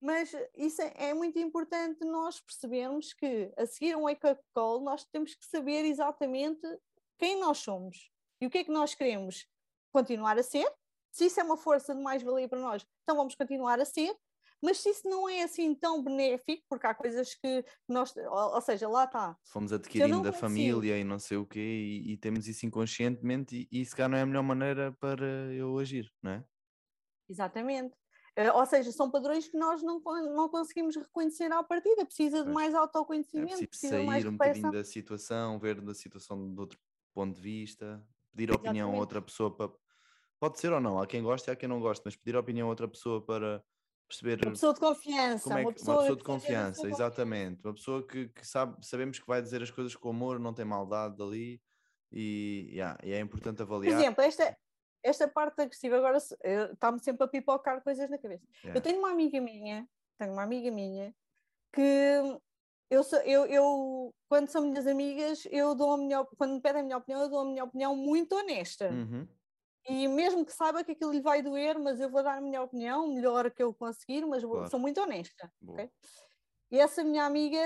[0.00, 5.04] mas isso é, é, muito importante nós percebermos que a seguir um wake-up call nós
[5.12, 6.66] temos que saber exatamente
[7.16, 9.46] quem nós somos e o que é que nós queremos
[9.92, 10.68] continuar a ser.
[11.12, 14.12] Se isso é uma força de mais-valia para nós, então vamos continuar a ser
[14.62, 18.60] mas se isso não é assim tão benéfico, porque há coisas que nós, ou, ou
[18.60, 19.36] seja, lá está.
[19.44, 23.80] Fomos adquirindo da família e não sei o quê, e, e, temos isso inconscientemente, e,
[23.80, 26.44] e se calhar não é a melhor maneira para eu agir, não é?
[27.28, 27.94] Exatamente.
[28.38, 32.50] Uh, ou seja, são padrões que nós não, não conseguimos reconhecer à partida, precisa de
[32.50, 36.78] mais autoconhecimento, é precisa sair mais um bocadinho da situação, ver da situação de outro
[37.12, 38.68] ponto de vista, pedir Exatamente.
[38.68, 39.70] opinião a outra pessoa para.
[40.40, 42.68] Pode ser ou não, há quem goste e há quem não goste, mas pedir opinião
[42.68, 43.62] a outra pessoa para
[44.12, 44.44] perceber.
[44.44, 45.52] Uma pessoa de confiança.
[45.52, 47.64] É que, uma pessoa, uma pessoa de confiança, exatamente.
[47.64, 50.64] Uma pessoa que, que, sabe, sabemos que vai dizer as coisas com amor, não tem
[50.64, 51.60] maldade ali
[52.10, 53.94] e, yeah, e é importante avaliar.
[53.94, 54.56] Por exemplo, esta,
[55.02, 58.44] esta parte agressiva agora está-me sempre a pipocar coisas na cabeça.
[58.62, 58.78] Yeah.
[58.78, 59.88] Eu tenho uma amiga minha,
[60.18, 61.14] tenho uma amiga minha
[61.72, 62.38] que
[62.90, 66.82] eu, sou, eu, eu, quando são minhas amigas, eu dou a minha, quando me pedem
[66.82, 68.90] a minha opinião, eu dou a minha opinião muito honesta.
[68.90, 69.26] Uhum.
[69.88, 72.62] E mesmo que saiba que aquilo lhe vai doer, mas eu vou dar a minha
[72.62, 74.70] opinião, melhor que eu conseguir, mas claro.
[74.70, 75.52] sou muito honesta.
[75.66, 75.90] Okay?
[76.70, 77.58] E essa minha amiga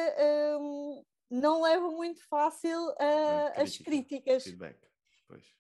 [0.59, 2.79] hum, não leva muito fácil
[3.55, 4.45] as críticas.
[4.45, 4.79] Feedback.
[5.29, 5.57] Pois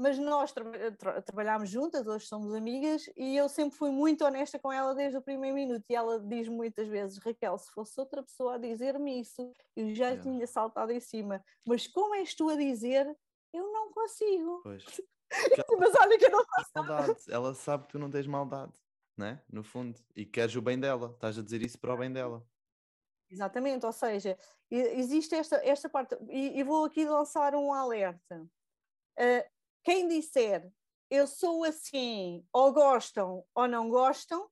[0.00, 4.58] mas nós tra tra trabalhámos juntas, hoje somos amigas, e eu sempre fui muito honesta
[4.58, 5.84] com ela desde o primeiro minuto.
[5.90, 10.06] E ela diz muitas vezes: Raquel, se fosse outra pessoa a dizer-me isso, eu já
[10.06, 10.22] yeah.
[10.22, 11.44] tinha saltado em cima.
[11.66, 13.14] Mas como és tu a dizer,
[13.52, 14.62] eu não consigo.
[14.62, 14.84] Pois.
[15.78, 16.70] mas olha que eu não faço.
[16.74, 17.20] Maldade.
[17.28, 18.72] Ela sabe que tu não tens maldade,
[19.16, 19.42] né?
[19.50, 22.46] no fundo, e queres o bem dela, estás a dizer isso para o bem dela.
[23.30, 24.36] Exatamente, ou seja,
[24.70, 28.42] existe esta, esta parte, e, e vou aqui lançar um alerta.
[29.16, 29.48] Uh,
[29.84, 30.70] quem disser
[31.10, 34.48] eu sou assim, ou gostam ou não gostam,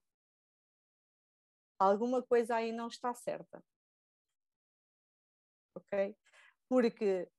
[1.79, 3.63] alguma coisa aí não está certa.
[5.73, 6.15] Ok?
[6.67, 7.29] Porque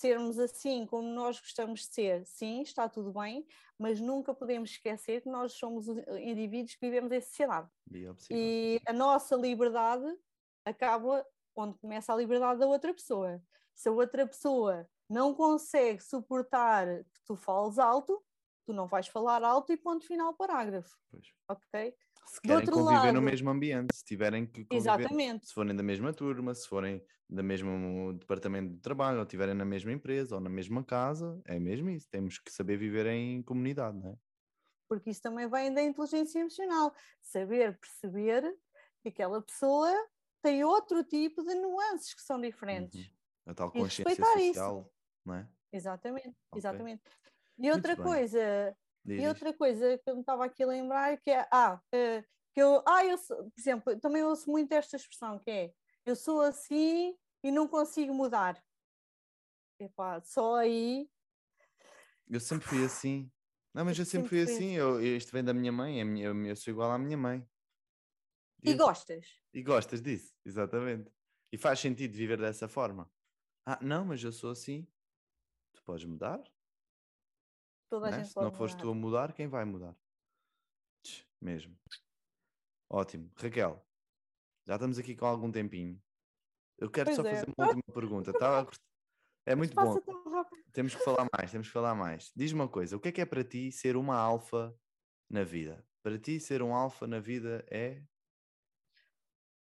[0.00, 3.46] sermos assim como nós gostamos de ser, sim, está tudo bem,
[3.78, 5.88] mas nunca podemos esquecer que nós somos
[6.20, 7.68] indivíduos que vivemos em sociedade.
[8.30, 10.06] E a nossa liberdade
[10.64, 13.42] acaba onde começa a liberdade da outra pessoa.
[13.74, 18.22] Se a outra pessoa não consegue suportar que tu fales alto,
[18.64, 20.98] tu não vais falar alto e ponto final parágrafo.
[21.10, 21.32] Pois.
[21.48, 21.94] Ok?
[22.28, 25.46] Se querem conviver lado, no mesmo ambiente, se tiverem que conviver, exatamente.
[25.46, 29.64] se forem da mesma turma, se forem do mesmo departamento de trabalho, ou estiverem na
[29.64, 32.08] mesma empresa, ou na mesma casa, é mesmo isso.
[32.10, 34.16] Temos que saber viver em comunidade, não é?
[34.88, 36.94] Porque isso também vem da inteligência emocional.
[37.20, 38.56] Saber perceber
[39.00, 39.92] que aquela pessoa
[40.42, 43.06] tem outro tipo de nuances que são diferentes.
[43.06, 43.12] Uhum.
[43.46, 44.80] A tal consciência social.
[44.80, 44.90] Isso
[45.24, 45.48] não é?
[45.72, 46.58] Exatamente, okay.
[46.58, 47.02] exatamente.
[47.58, 49.22] E outra coisa, Diz.
[49.22, 52.60] e outra coisa que eu me estava aqui a lembrar que é, ah, eh, que
[52.60, 56.40] eu, ah, eu sou, por exemplo, também ouço muito esta expressão que é, eu sou
[56.40, 58.60] assim e não consigo mudar.
[59.78, 61.08] Epá, só aí.
[62.28, 63.30] Eu sempre fui assim.
[63.72, 64.72] Não, mas eu, eu sempre, fui assim.
[64.72, 67.46] Eu, isto vem da minha mãe, eu, eu sou igual à minha mãe.
[68.64, 69.26] E, e gostas?
[69.52, 71.12] E gostas disso, exatamente.
[71.52, 73.08] E faz sentido viver dessa forma.
[73.64, 74.88] Ah, não, mas eu sou assim
[75.86, 76.42] podes mudar.
[77.88, 78.24] Toda né?
[78.24, 79.96] Se não fores tu a mudar, quem vai mudar?
[81.40, 81.76] Mesmo.
[82.90, 83.30] Ótimo.
[83.36, 83.84] Raquel,
[84.66, 86.00] já estamos aqui com algum tempinho.
[86.78, 87.34] Eu quero pois só é.
[87.34, 88.32] fazer uma última pergunta.
[88.32, 88.66] Tá?
[89.44, 89.96] É muito bom.
[90.72, 92.32] Temos que falar mais, temos que falar mais.
[92.34, 94.76] Diz-me uma coisa, o que é que é para ti ser uma alfa
[95.30, 95.86] na vida?
[96.02, 98.02] Para ti ser um alfa na vida é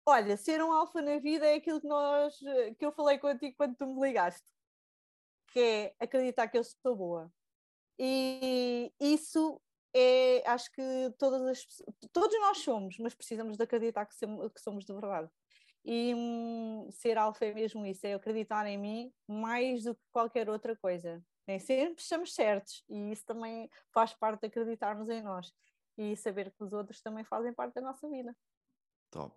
[0.04, 2.38] Olha, ser um alfa na vida é aquilo que nós
[2.78, 4.48] que eu falei contigo quando tu me ligaste
[5.48, 7.32] que é acreditar que eu sou boa.
[7.98, 9.60] E isso
[9.94, 10.82] é, acho que
[11.18, 11.66] todas as
[12.12, 15.28] todos nós somos, mas precisamos de acreditar que somos, que somos de verdade.
[15.84, 20.48] E hum, ser alfa é mesmo isso, é acreditar em mim mais do que qualquer
[20.50, 21.22] outra coisa.
[21.46, 25.52] Nem sempre estamos certos, e isso também faz parte de acreditarmos em nós
[25.96, 28.36] e saber que os outros também fazem parte da nossa vida.
[29.10, 29.34] Top.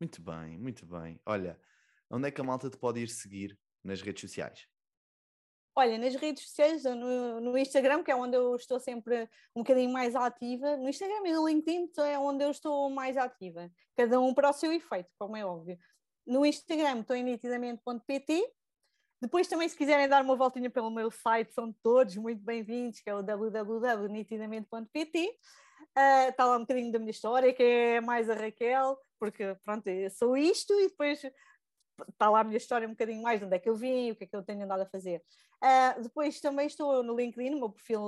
[0.00, 1.20] Muito bem, muito bem.
[1.26, 1.60] Olha,
[2.10, 4.68] onde é que a malta te pode ir seguir nas redes sociais?
[5.78, 9.92] Olha, nas redes sociais, no, no, Instagram, que é onde eu estou sempre um bocadinho
[9.92, 14.34] mais ativa, no Instagram e no LinkedIn é onde eu estou mais ativa, cada um
[14.34, 15.78] para o seu efeito, como é óbvio.
[16.26, 18.52] No Instagram estou em nitidamente.pt,
[19.22, 23.08] depois também se quiserem dar uma voltinha pelo meu site, são todos muito bem-vindos, que
[23.08, 25.38] é o www.nitidamente.pt.
[25.96, 29.88] Uh, está lá um bocadinho da minha história, que é mais a Raquel, porque pronto,
[30.10, 31.22] sou isto e depois
[32.08, 34.16] está lá a minha história um bocadinho mais, de onde é que eu vim, o
[34.16, 35.22] que é que eu tenho andado a fazer.
[35.62, 38.00] Uh, depois também estou no LinkedIn, no meu perfil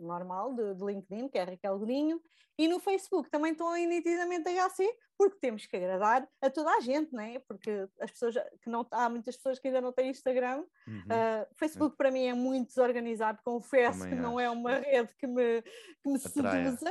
[0.00, 2.20] normal de, de, LinkedIn, que é Raquel Godinho,
[2.58, 6.80] e no Facebook também estou em nitidamente HC, porque temos que agradar a toda a
[6.80, 7.38] gente, não é?
[7.40, 10.64] Porque as pessoas que não há muitas pessoas que ainda não têm Instagram.
[10.86, 11.00] Uhum.
[11.00, 11.96] Uh, Facebook é.
[11.96, 14.22] para mim é muito desorganizado, confesso também que acho.
[14.22, 16.90] não é uma rede que me, que me seduza.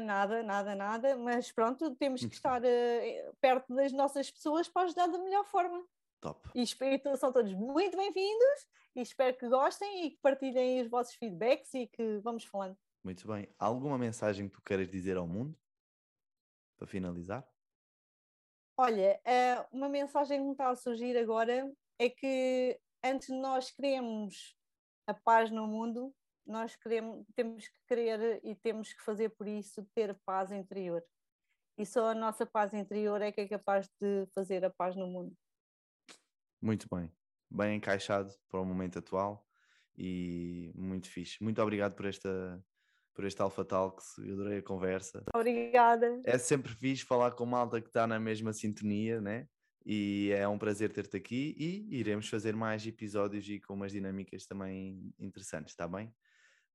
[0.00, 5.06] Nada, nada, nada, mas pronto, temos que estar uh, perto das nossas pessoas para ajudar
[5.06, 5.84] da melhor forma.
[6.20, 6.50] Top.
[6.54, 11.14] E espero, são todos muito bem-vindos e espero que gostem e que partilhem os vossos
[11.14, 12.76] feedbacks e que vamos falando.
[13.04, 13.48] Muito bem.
[13.58, 15.56] Alguma mensagem que tu queiras dizer ao mundo?
[16.76, 17.46] para finalizar?
[18.76, 23.70] Olha, eh, uma mensagem que me está a surgir agora é que antes de nós
[23.70, 24.56] queremos
[25.06, 26.14] a paz no mundo,
[26.46, 31.02] nós queremos, temos que querer e temos que fazer por isso ter paz interior.
[31.76, 35.06] E só a nossa paz interior é que é capaz de fazer a paz no
[35.06, 35.36] mundo.
[36.62, 37.10] Muito bem,
[37.50, 39.46] bem encaixado para o momento atual
[39.96, 41.42] e muito fixe.
[41.42, 42.62] Muito obrigado por esta
[43.14, 45.22] por este Alpha Talks, eu adorei a conversa.
[45.32, 46.20] Obrigada.
[46.24, 49.46] É sempre fixe falar com malta que está na mesma sintonia, né?
[49.86, 54.46] E é um prazer ter-te aqui e iremos fazer mais episódios e com umas dinâmicas
[54.46, 56.12] também interessantes, está bem?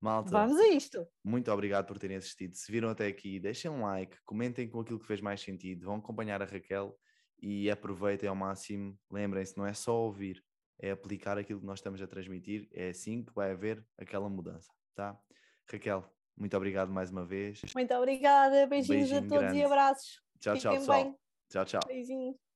[0.01, 1.05] Malta, vamos a isto.
[1.23, 2.55] Muito obrigado por terem assistido.
[2.55, 5.95] Se viram até aqui, deixem um like, comentem com aquilo que fez mais sentido, vão
[5.95, 6.97] acompanhar a Raquel
[7.41, 8.97] e aproveitem ao máximo.
[9.11, 10.43] Lembrem-se, não é só ouvir,
[10.79, 12.67] é aplicar aquilo que nós estamos a transmitir.
[12.73, 15.19] É assim que vai haver aquela mudança, tá?
[15.69, 17.61] Raquel, muito obrigado mais uma vez.
[17.75, 18.65] Muito obrigada.
[18.67, 19.57] Beijinhos Beijinho a todos grande.
[19.57, 20.21] e abraços.
[20.39, 21.03] Tchau, Fiquem tchau, pessoal.
[21.03, 21.15] Bem.
[21.49, 21.81] Tchau, tchau.
[21.87, 22.48] Beijinhos.